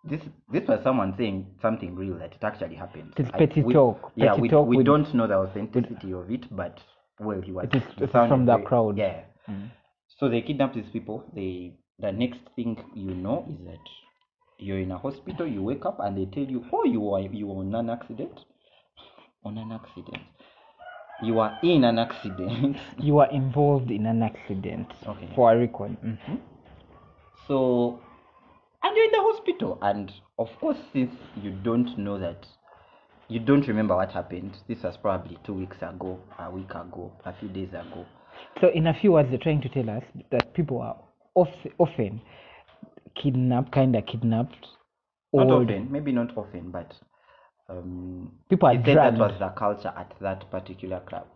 this 0.05 0.23
this 0.51 0.69
was 0.69 0.83
someone 0.83 1.15
saying 1.17 1.47
something 1.63 1.95
real 1.97 2.19
that 2.19 2.35
it 2.35 2.45
actually 2.45 2.75
happened. 2.77 3.13
It 3.17 3.21
is 3.27 3.31
I- 3.35 3.39
petty 3.39 3.63
we- 3.63 3.73
talk. 3.75 4.13
Yeah, 4.15 4.31
Petty 4.31 4.43
we, 4.43 4.49
talk 4.49 4.67
we 4.69 4.77
with- 4.77 4.87
don't 4.87 5.15
know 5.15 5.27
the 5.27 5.39
authenticity 5.39 6.13
of 6.13 6.31
it, 6.31 6.47
but 6.55 6.81
well, 7.21 7.41
he 7.41 7.53
was. 7.53 7.65
It 7.65 7.77
is, 7.77 7.83
it 7.97 8.03
is 8.03 8.11
from 8.11 8.47
the 8.47 8.59
crowd. 8.59 8.99
Yeah. 8.99 9.25
Mm. 9.49 9.71
So 10.19 10.29
they 10.29 10.43
kidnap 10.43 10.75
these 10.75 10.91
people. 10.91 11.25
They 11.35 11.79
the 11.99 12.13
next 12.13 12.41
thing 12.57 12.79
you 12.95 13.15
know 13.15 13.47
is 13.49 13.59
that 13.65 13.79
you're 14.59 14.79
in 14.79 14.91
a 14.93 14.99
hospital. 14.99 15.47
You 15.47 15.63
wake 15.63 15.85
up 15.85 15.99
and 16.01 16.17
they 16.17 16.27
tell 16.27 16.45
you, 16.45 16.65
"Oh, 16.73 16.85
you 16.85 17.13
are 17.13 17.21
you 17.21 17.47
were 17.49 17.61
on 17.61 17.75
an 17.75 17.91
accident, 17.91 18.41
on 19.45 19.59
an 19.59 19.73
accident. 19.73 20.23
You 21.23 21.39
are 21.41 21.59
in 21.63 21.85
an 21.85 21.99
accident." 21.99 22.77
You 22.99 23.19
are 23.19 23.31
involved 23.31 23.91
in 23.91 24.07
an 24.07 24.23
accident. 24.23 24.89
Okay. 25.07 25.29
For 25.35 25.53
a 25.53 25.59
record. 25.59 25.97
Mhm. 26.03 26.39
so, 27.49 27.99
and 28.83 28.97
you're 28.97 29.07
in 29.07 29.13
the 29.13 29.21
hospital, 29.33 29.79
and 29.83 30.13
of 30.39 30.49
course, 30.61 30.79
since 30.93 31.13
you 31.43 31.51
don't 31.51 31.97
know 31.99 32.19
that, 32.19 32.47
you 33.29 33.41
don't 33.41 33.67
remember 33.67 33.97
what 33.97 34.11
happened. 34.13 34.57
This 34.69 34.83
was 34.83 34.97
probably 34.97 35.39
two 35.45 35.55
weeks 35.55 35.77
ago, 35.83 36.19
a 36.39 36.51
week 36.51 36.71
ago, 36.71 37.11
a 37.25 37.33
few 37.33 37.49
days 37.49 37.71
ago. 37.71 38.05
So, 38.61 38.69
in 38.69 38.87
a 38.87 38.95
few 38.95 39.13
words, 39.13 39.29
they're 39.31 39.39
trying 39.39 39.61
to 39.63 39.69
tell 39.69 39.89
us 39.91 40.03
that 40.31 40.55
people 40.55 40.81
are 40.81 40.97
of- 41.37 41.49
often 41.79 42.21
kidnapped, 43.15 43.73
kind 43.73 43.95
of 43.97 44.07
kidnapped, 44.07 44.67
Not 45.35 45.51
often, 45.51 45.91
maybe 45.91 46.13
not 46.13 46.37
often, 46.37 46.71
but 46.71 46.95
um, 47.69 48.41
people 48.49 48.69
are 48.69 48.77
said 48.85 49.03
that 49.03 49.19
was 49.19 49.39
the 49.39 49.49
culture 49.51 49.93
at 49.97 50.15
that 50.21 50.51
particular 50.51 51.01
club. 51.01 51.27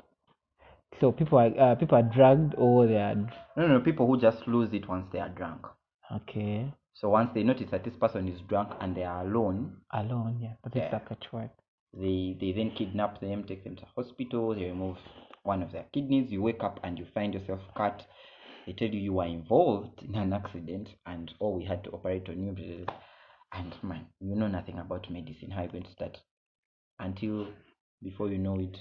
So 1.00 1.12
people 1.12 1.38
are 1.38 1.52
uh, 1.58 1.74
people 1.76 1.96
are 1.98 2.02
dragged 2.02 2.54
or 2.56 2.86
they 2.86 2.96
are 2.96 3.14
No, 3.56 3.66
no, 3.66 3.80
people 3.80 4.06
who 4.06 4.18
just 4.20 4.46
lose 4.46 4.72
it 4.72 4.88
once 4.88 5.08
they 5.10 5.18
are 5.18 5.28
drunk. 5.28 5.66
okay 6.10 6.72
So 6.94 7.10
once 7.10 7.30
they 7.32 7.42
notice 7.44 7.70
that 7.70 7.84
this 7.84 7.96
person 7.96 8.28
is 8.28 8.40
drunk 8.40 8.72
and 8.80 8.96
they 8.96 9.04
are 9.04 9.24
alone, 9.24 9.82
alone. 9.92 10.38
Yeah, 10.40 10.54
that 10.64 10.76
is 10.76 10.82
Yeah. 10.82 10.90
the 10.90 11.00
catchword. 11.00 11.50
they 11.92 12.36
they 12.40 12.52
then 12.52 12.70
kidnap 12.72 13.20
them, 13.20 13.44
take 13.44 13.64
them 13.64 13.76
to 13.76 13.84
hospital, 13.96 14.54
they 14.54 14.64
remove 14.64 14.96
one 15.42 15.62
of 15.62 15.72
their 15.72 15.84
kidneys. 15.92 16.30
You 16.30 16.42
wake 16.42 16.62
up 16.62 16.80
and 16.84 16.98
you 16.98 17.06
find 17.14 17.34
yourself 17.34 17.60
cut. 17.76 18.06
They 18.66 18.72
tell 18.72 18.88
you 18.88 19.00
you 19.00 19.12
were 19.12 19.26
involved 19.26 20.02
in 20.02 20.14
an 20.16 20.33
accident 20.33 20.88
and 21.07 21.33
oh 21.40 21.57
we 21.57 21.64
had 21.64 21.85
to 21.85 21.90
operate 21.90 22.29
on 22.29 22.42
you. 22.42 22.87
And 23.52 23.74
man, 23.83 24.07
you 24.20 24.35
know 24.35 24.48
nothing 24.48 24.79
about 24.79 25.11
medicine. 25.11 25.50
How 25.52 25.62
you 25.62 25.68
going 25.68 25.85
to 25.85 25.92
start 25.92 26.18
until 26.98 27.46
before 28.02 28.29
you 28.29 28.38
know 28.38 28.59
it, 28.59 28.76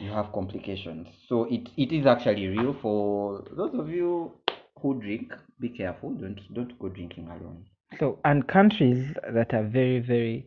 you 0.00 0.10
have 0.10 0.32
complications. 0.32 1.08
So 1.28 1.44
it 1.44 1.68
it 1.76 1.92
is 1.92 2.06
actually 2.06 2.46
real 2.46 2.74
for 2.80 3.44
those 3.56 3.74
of 3.74 3.90
you 3.90 4.32
who 4.80 5.00
drink. 5.00 5.32
Be 5.60 5.68
careful. 5.68 6.10
Don't 6.14 6.40
don't 6.54 6.78
go 6.78 6.88
drinking 6.88 7.28
alone. 7.28 7.66
So 8.00 8.18
and 8.24 8.48
countries 8.48 9.14
that 9.34 9.52
are 9.52 9.64
very 9.64 10.00
very 10.00 10.46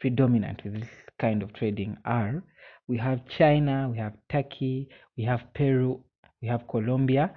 predominant 0.00 0.62
with 0.64 0.80
this 0.80 0.88
kind 1.20 1.42
of 1.42 1.52
trading 1.52 1.96
are 2.04 2.42
we 2.88 2.98
have 2.98 3.20
China, 3.38 3.88
we 3.90 3.98
have 3.98 4.14
Turkey, 4.30 4.88
we 5.16 5.24
have 5.24 5.40
Peru, 5.54 6.02
we 6.42 6.48
have 6.48 6.66
Colombia, 6.68 7.30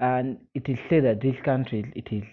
and 0.00 0.38
it 0.54 0.68
is 0.68 0.78
said 0.88 1.04
that 1.04 1.20
these 1.20 1.40
countries 1.44 1.86
it 1.96 2.08
is. 2.12 2.24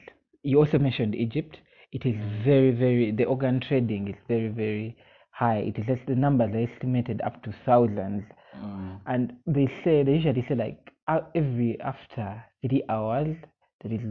You 0.44 0.60
also 0.60 0.80
mentioned 0.80 1.16
Egypt. 1.16 1.58
It 1.92 2.06
is 2.06 2.16
very 2.44 2.72
very 2.72 3.12
the 3.12 3.26
organ 3.26 3.60
trading 3.62 4.08
is 4.10 4.16
very 4.28 4.50
very 4.50 4.98
high. 5.32 5.60
It 5.60 5.78
is 5.80 5.86
just 5.88 6.06
the 6.08 6.16
numbers 6.16 6.54
are 6.54 6.68
estimated 6.74 7.22
up 7.22 7.44
to 7.44 7.54
thousands. 7.66 8.24
Mm. 8.58 9.00
and 9.08 9.34
they 9.48 9.68
say 9.84 10.04
they 10.04 10.16
usually 10.16 10.46
say 10.50 10.56
like 10.56 10.92
uh, 11.08 11.22
every 11.36 11.80
after 11.82 12.44
three 12.62 12.84
hours 12.90 13.36
there 13.82 13.94
is 13.94 14.02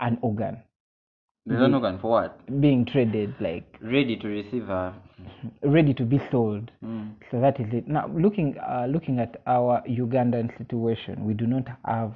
an 0.00 0.18
organ 0.22 0.56
There's 1.46 1.60
an 1.62 1.74
organ 1.74 1.98
for 1.98 2.10
what? 2.10 2.60
being 2.60 2.84
traded 2.86 3.34
like 3.40 3.76
Ready 3.82 4.16
to 4.16 4.28
receive 4.28 4.68
a. 4.70 4.94
ready 5.62 5.92
to 5.94 6.04
be 6.04 6.18
sold 6.30 6.70
Mm. 6.82 7.14
so 7.30 7.40
that 7.40 7.60
is 7.60 7.66
it 7.72 7.86
now 7.88 8.06
looking 8.08 8.56
uh, 8.58 8.86
looking 8.88 9.18
at 9.18 9.40
our 9.46 9.82
ugandan 9.88 10.56
situation 10.58 11.24
we 11.24 11.34
do 11.34 11.46
not 11.46 11.66
have 11.84 12.12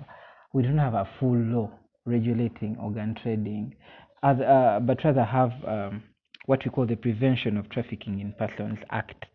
we 0.55 0.63
don't 0.63 0.79
have 0.79 0.95
a 0.95 1.07
full 1.19 1.37
law 1.39 1.71
regulating 2.07 2.77
organ 2.81 3.15
trading 3.23 3.75
as, 4.23 4.41
uh, 4.41 4.81
but 4.83 5.03
rather 5.05 5.25
have 5.25 5.53
um, 5.67 6.03
what 6.47 6.65
we 6.65 6.71
call 6.71 6.87
the 6.87 6.97
prevention 6.97 7.57
of 7.59 7.69
trafficking 7.69 8.21
in 8.21 8.33
persons 8.39 8.79
act 8.91 9.27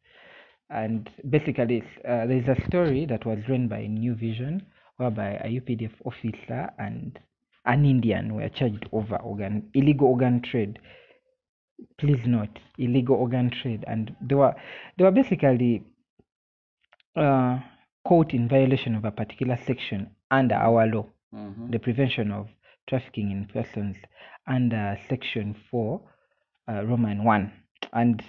and 0.69 1.09
basically 1.29 1.81
uh, 2.07 2.25
there's 2.25 2.47
a 2.47 2.57
story 2.67 3.05
that 3.05 3.25
was 3.25 3.37
written 3.47 3.67
by 3.67 3.85
new 3.85 4.15
vision 4.15 4.65
whereby 4.97 5.29
a 5.43 5.47
updf 5.59 5.91
officer 6.05 6.69
and 6.79 7.19
an 7.65 7.85
indian 7.85 8.33
were 8.35 8.49
charged 8.49 8.87
over 8.91 9.15
organ 9.17 9.69
illegal 9.73 10.07
organ 10.07 10.41
trade 10.41 10.79
please 11.97 12.25
note 12.25 12.59
illegal 12.77 13.15
organ 13.15 13.49
trade 13.49 13.83
and 13.87 14.15
they 14.21 14.35
were 14.35 14.53
they 14.97 15.03
were 15.03 15.11
basically 15.11 15.83
uh, 17.15 17.59
caught 18.07 18.33
in 18.33 18.47
violation 18.47 18.95
of 18.95 19.05
a 19.05 19.11
particular 19.11 19.57
section 19.65 20.09
under 20.31 20.55
our 20.55 20.85
law 20.87 21.05
Mhm. 21.33 21.71
the 21.71 21.79
prevention 21.79 22.31
of 22.31 22.47
trafficking 22.87 23.31
in 23.31 23.45
persons 23.47 23.97
under 24.47 24.97
section 25.09 25.55
4 25.71 26.01
uh, 26.69 26.83
roman 26.85 27.23
1 27.23 27.51
and 27.93 28.23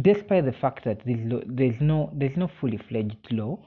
despite 0.00 0.44
the 0.44 0.52
fact 0.52 0.84
that 0.84 1.00
there's 1.04 1.80
no 1.80 2.10
there's 2.14 2.36
no 2.36 2.48
fully 2.60 2.78
fledged 2.78 3.30
law 3.32 3.58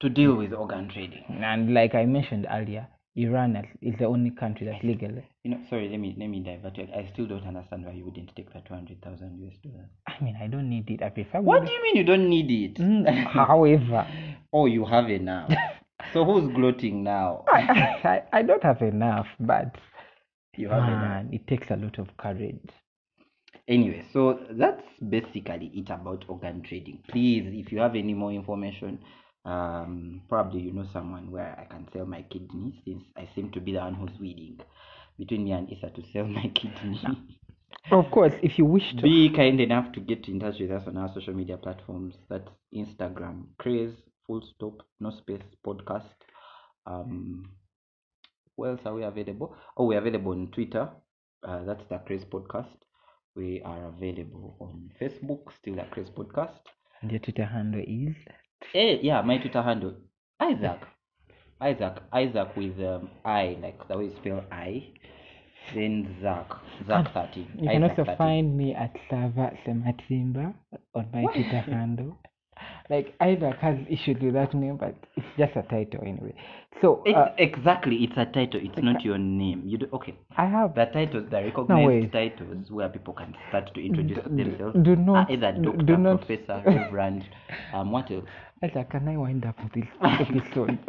To 0.00 0.08
deal 0.08 0.34
with 0.36 0.52
organ 0.52 0.88
trading. 0.88 1.24
and 1.42 1.72
like 1.74 1.94
i 1.94 2.04
mentioned 2.04 2.46
earlier 2.50 2.88
iran 3.16 3.56
is- 3.80 3.96
the 3.98 4.04
only 4.04 4.30
country 4.30 4.66
that's 4.66 4.82
legal 4.84 5.10
You 5.44 5.50
know, 5.52 5.60
sorry, 5.70 5.88
let 5.88 6.00
me 6.00 6.14
let 6.18 6.28
me 6.28 6.40
divert 6.40 6.76
you. 6.78 6.88
I 6.94 7.08
still 7.12 7.26
don't 7.26 7.46
understand 7.46 7.84
why 7.86 7.92
you 7.92 8.04
wouldn't 8.04 8.34
take 8.36 8.52
the 8.52 8.60
two 8.60 8.74
hundred 8.74 9.00
thousand 9.02 9.38
US 9.44 9.56
dollars. 9.62 9.90
i 10.06 10.14
mean 10.24 10.36
i 10.42 10.46
don't 10.48 10.68
need 10.68 10.90
it 10.90 11.02
i 11.02 11.08
prefer 11.10 11.40
What 11.40 11.64
do 11.66 11.72
you 11.72 11.82
mean 11.82 11.96
you 11.96 12.04
don't 12.04 12.28
need 12.28 12.50
it? 12.50 12.74
Mm, 12.76 13.06
however 13.26 14.06
oh, 14.52 14.66
you 14.66 14.84
have 14.84 15.08
now. 15.20 15.48
so 16.12 16.24
who's 16.24 16.48
gloating 16.54 17.02
now? 17.04 17.44
I, 17.48 17.60
I, 18.04 18.22
I 18.38 18.42
don't 18.42 18.62
have 18.62 18.82
enough 18.82 19.26
but 19.38 19.74
You 20.56 20.68
have 20.68 20.88
enough. 20.88 21.00
man, 21.00 21.28
it 21.32 21.46
takes 21.46 21.70
a 21.70 21.76
lot 21.76 21.98
of 21.98 22.08
courage 22.16 22.70
Anyway, 23.68 24.04
so 24.12 24.38
that's 24.52 24.82
basically 25.08 25.72
it 25.74 25.90
about 25.90 26.24
organ 26.28 26.62
trading. 26.62 26.98
Please, 27.08 27.44
if 27.52 27.72
you 27.72 27.80
have 27.80 27.96
any 27.96 28.14
more 28.14 28.30
information, 28.32 28.98
um, 29.46 30.22
probably 30.28 30.60
you 30.60 30.72
know 30.72 30.86
someone 30.92 31.30
where 31.30 31.56
I 31.58 31.64
can 31.72 31.88
sell 31.92 32.06
my 32.06 32.22
kidney 32.22 32.82
since 32.84 33.04
I 33.16 33.28
seem 33.34 33.50
to 33.52 33.60
be 33.60 33.72
the 33.72 33.78
one 33.80 33.94
who's 33.94 34.18
weeding 34.20 34.60
between 35.18 35.44
me 35.44 35.52
and 35.52 35.70
Issa 35.72 35.90
to 35.90 36.02
sell 36.12 36.26
my 36.38 36.48
kidney. 36.54 37.00
of 37.92 38.10
course 38.10 38.34
if 38.42 38.58
you 38.58 38.64
wish 38.66 38.94
to 38.96 39.02
Be 39.02 39.30
kind 39.34 39.60
enough 39.60 39.92
to 39.94 40.00
get 40.00 40.28
in 40.28 40.40
touch 40.40 40.56
with 40.60 40.70
us 40.72 40.86
on 40.88 40.96
our 40.98 41.10
social 41.14 41.34
media 41.34 41.56
platforms. 41.56 42.14
That's 42.28 42.48
Instagram, 42.74 43.44
Kraze, 43.60 43.94
full 44.26 44.42
stop, 44.54 44.82
no 45.00 45.10
space, 45.10 45.42
podcast. 45.66 46.10
Um, 46.86 47.50
where 48.56 48.72
else 48.72 48.80
are 48.86 48.94
we 48.94 49.04
available? 49.04 49.56
Oh, 49.76 49.86
we're 49.86 49.98
available 49.98 50.32
on 50.32 50.48
Twitter. 50.52 50.90
Uh, 51.46 51.64
that's 51.64 51.84
the 51.88 51.96
Kraze 51.96 52.24
Podcast. 52.26 52.74
We 53.36 53.62
are 53.64 53.86
available 53.88 54.56
on 54.60 54.90
Facebook, 55.00 55.52
still 55.60 55.76
the 55.76 55.82
Kraze 55.82 56.10
Podcast. 56.10 56.60
and 57.02 57.10
your 57.10 57.20
twitter 57.20 57.44
handle 57.44 57.82
is 57.86 58.16
Eh, 58.74 58.98
yeah, 59.02 59.22
my 59.22 59.38
Twitter 59.38 59.62
handle, 59.62 59.94
Isaac. 60.40 60.80
Isaac, 61.60 62.02
Isaac 62.12 62.56
with 62.56 62.78
um, 62.80 63.08
I, 63.24 63.56
like 63.62 63.86
the 63.88 63.96
way 63.96 64.04
you 64.04 64.12
spell 64.20 64.44
I. 64.52 64.88
Then 65.74 66.16
Zach, 66.22 66.48
Zach 66.86 67.12
13. 67.12 67.48
You 67.58 67.68
can 67.68 67.82
Isaac 67.82 67.98
also 67.98 68.04
13. 68.04 68.16
find 68.18 68.56
me 68.56 68.74
at 68.74 68.94
Sava 69.10 69.50
Sematimba 69.66 70.54
on 70.94 71.08
my 71.12 71.24
Twitter 71.32 71.60
handle. 71.60 72.16
Like 72.88 73.14
Isaac 73.20 73.56
has 73.60 73.76
issues 73.90 74.16
with 74.22 74.34
that 74.34 74.54
name, 74.54 74.76
but 74.76 74.94
it's 75.16 75.26
just 75.36 75.56
a 75.56 75.62
title 75.62 76.00
anyway. 76.06 76.34
So 76.80 77.02
It's, 77.04 77.16
uh, 77.16 77.34
exactly, 77.38 77.96
it's 78.04 78.12
a 78.16 78.26
title. 78.26 78.60
It's 78.62 78.78
not 78.78 79.02
your 79.04 79.18
name. 79.18 79.62
You 79.64 79.78
do 79.78 79.86
okay. 79.94 80.14
I 80.36 80.46
have 80.46 80.74
The 80.74 80.84
titles, 80.86 81.24
the 81.30 81.42
recognized 81.42 81.86
wait. 81.86 82.12
titles, 82.12 82.70
where 82.70 82.88
people 82.88 83.14
can 83.14 83.34
start 83.48 83.74
to 83.74 83.84
introduce 83.84 84.22
themselves. 84.24 84.76
do 84.82 84.94
not- 84.94 85.30
either 85.30 85.52
doctor, 85.52 85.82
do 85.82 85.96
not- 85.96 86.18
professor, 86.26 86.62
reverend. 86.64 87.24
Um, 87.74 87.90
what 87.90 88.10
else? 88.10 88.24
Isaac. 88.62 88.90
Can 88.90 89.08
I 89.08 89.16
wind 89.16 89.44
up 89.44 89.56
with 89.62 89.72
this 89.72 89.88
episode? 90.02 90.78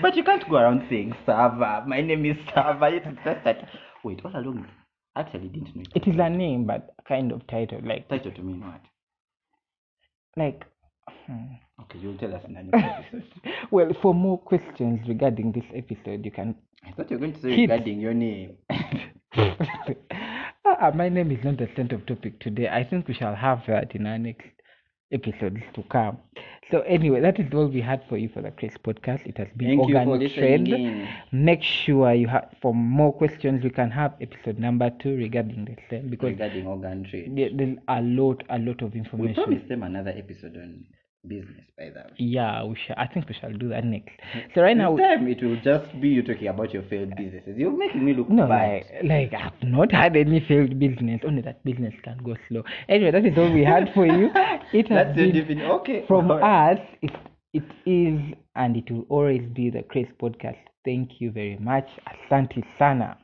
But 0.00 0.14
you 0.16 0.22
can't 0.22 0.48
go 0.48 0.56
around 0.56 0.86
saying 0.88 1.12
Sava. 1.26 1.82
My 1.86 2.00
name 2.00 2.24
is 2.24 2.36
Sava. 2.54 2.86
It's 2.92 3.04
just 3.24 3.42
that. 3.44 3.68
Wait, 4.04 4.20
all 4.24 4.30
along, 4.30 4.66
I 5.16 5.20
actually 5.22 5.48
didn't 5.48 5.74
know. 5.74 5.82
it 5.92 6.06
is 6.06 6.14
a 6.20 6.30
name, 6.30 6.66
but 6.66 6.94
kind 7.08 7.32
of 7.32 7.44
title. 7.48 7.80
Like 7.84 8.08
title 8.08 8.30
to 8.32 8.40
mean 8.42 8.60
what? 8.60 8.80
like. 10.36 10.62
hmm. 11.26 11.54
Okay, 11.82 11.98
you'll 11.98 12.16
tell 12.18 12.32
us 12.32 12.42
in 12.46 12.54
the 12.54 12.62
next 12.62 12.84
episode. 13.12 13.24
well, 13.72 13.88
for 14.00 14.14
more 14.14 14.38
questions 14.38 15.00
regarding 15.08 15.50
this 15.50 15.64
episode, 15.74 16.24
you 16.24 16.30
can. 16.30 16.54
I 16.86 16.92
thought 16.92 17.10
you 17.10 17.16
were 17.16 17.26
going 17.26 17.34
to 17.34 17.42
say 17.42 17.50
Hit. 17.56 17.70
regarding 17.70 18.00
your 18.00 18.14
name. 18.14 18.56
Ah, 20.64 20.90
my 20.94 21.08
name 21.08 21.32
is 21.32 21.38
not 21.42 21.56
the 21.56 21.68
center 21.74 21.96
of 21.96 22.06
topic 22.06 22.38
today. 22.40 22.68
I 22.68 22.84
think 22.84 23.08
we 23.08 23.14
shall 23.14 23.34
have 23.34 23.62
that 23.66 23.94
in 23.96 24.06
our 24.06 24.18
next 24.18 24.46
episodes 25.12 25.60
to 25.74 25.82
come. 25.84 26.18
So 26.70 26.80
anyway, 26.80 27.20
that 27.20 27.40
is 27.40 27.46
all 27.54 27.66
we 27.66 27.80
had 27.80 28.02
for 28.08 28.18
you 28.18 28.28
for 28.28 28.42
the 28.42 28.50
Kraze 28.50 28.76
podcast. 28.84 29.26
It 29.26 29.38
has 29.38 29.48
been 29.56 29.78
Thank 29.78 29.88
you 29.88 29.94
for 29.94 30.00
organ 30.06 30.18
listening 30.20 30.66
in. 30.66 31.08
Make 31.32 31.62
sure 31.62 32.12
you 32.12 32.28
have 32.28 32.54
for 32.60 32.74
more 32.74 33.12
questions. 33.12 33.64
We 33.64 33.70
can 33.70 33.90
have 33.90 34.14
episode 34.20 34.58
number 34.58 34.90
two 35.00 35.16
regarding 35.16 35.64
the 35.64 35.76
same 35.88 36.10
because 36.10 36.30
Regarding 36.30 36.66
organ 36.66 37.04
trade. 37.04 37.34
there, 37.34 37.48
there's 37.54 37.78
a 37.88 38.02
lot, 38.02 38.44
a 38.50 38.58
lot 38.58 38.82
of 38.82 38.94
information. 38.94 39.34
We 39.36 39.44
promised 39.44 39.68
them 39.68 39.82
another 39.82 40.10
episode 40.14 40.56
on 40.58 40.84
business, 41.26 41.64
by 41.76 41.86
the 41.90 42.00
way. 42.00 42.14
Yeah, 42.18 42.64
we 42.64 42.76
shall. 42.86 42.96
I 42.98 43.06
think 43.06 43.28
we 43.28 43.34
shall 43.40 43.52
do 43.52 43.68
that 43.70 43.84
next. 43.84 44.10
So 44.54 44.62
right 44.62 44.76
now, 44.76 44.96
This 44.96 45.04
time 45.06 45.26
it 45.28 45.42
will 45.42 45.60
just 45.62 46.00
be 46.00 46.08
you 46.08 46.22
talking 46.22 46.48
about 46.48 46.72
your 46.72 46.82
failed 46.84 47.14
businesses. 47.16 47.56
You're 47.56 47.76
making 47.76 48.04
me 48.04 48.14
look 48.14 48.28
No, 48.30 48.46
bad. 48.46 48.84
like, 49.04 49.30
like 49.32 49.42
I've 49.42 49.62
not 49.68 49.92
had 49.92 50.16
any 50.16 50.40
failed 50.46 50.78
business. 50.78 51.20
Only 51.26 51.42
that 51.42 51.64
business 51.64 51.94
can 52.04 52.18
go 52.24 52.36
slow. 52.48 52.62
Anyway, 52.88 53.10
that 53.10 53.24
is 53.26 53.36
all 53.36 53.52
we 53.52 53.64
had 53.64 53.90
for 53.94 54.06
you. 54.06 54.30
It 54.72 54.88
has 54.88 55.14
That's 55.16 55.18
your 55.34 55.44
been. 55.44 55.62
Okay. 55.62 56.04
from 56.06 56.30
us. 56.30 56.78
It 57.02 57.10
it 57.54 57.64
is 57.86 58.20
and 58.54 58.76
it 58.76 58.90
will 58.90 59.06
always 59.08 59.42
be 59.54 59.70
the 59.70 59.82
Kraze 59.82 60.12
podcast. 60.20 60.58
Thank 60.84 61.20
you 61.20 61.30
very 61.30 61.56
much. 61.58 61.88
Asante 62.06 62.62
sana. 62.78 63.16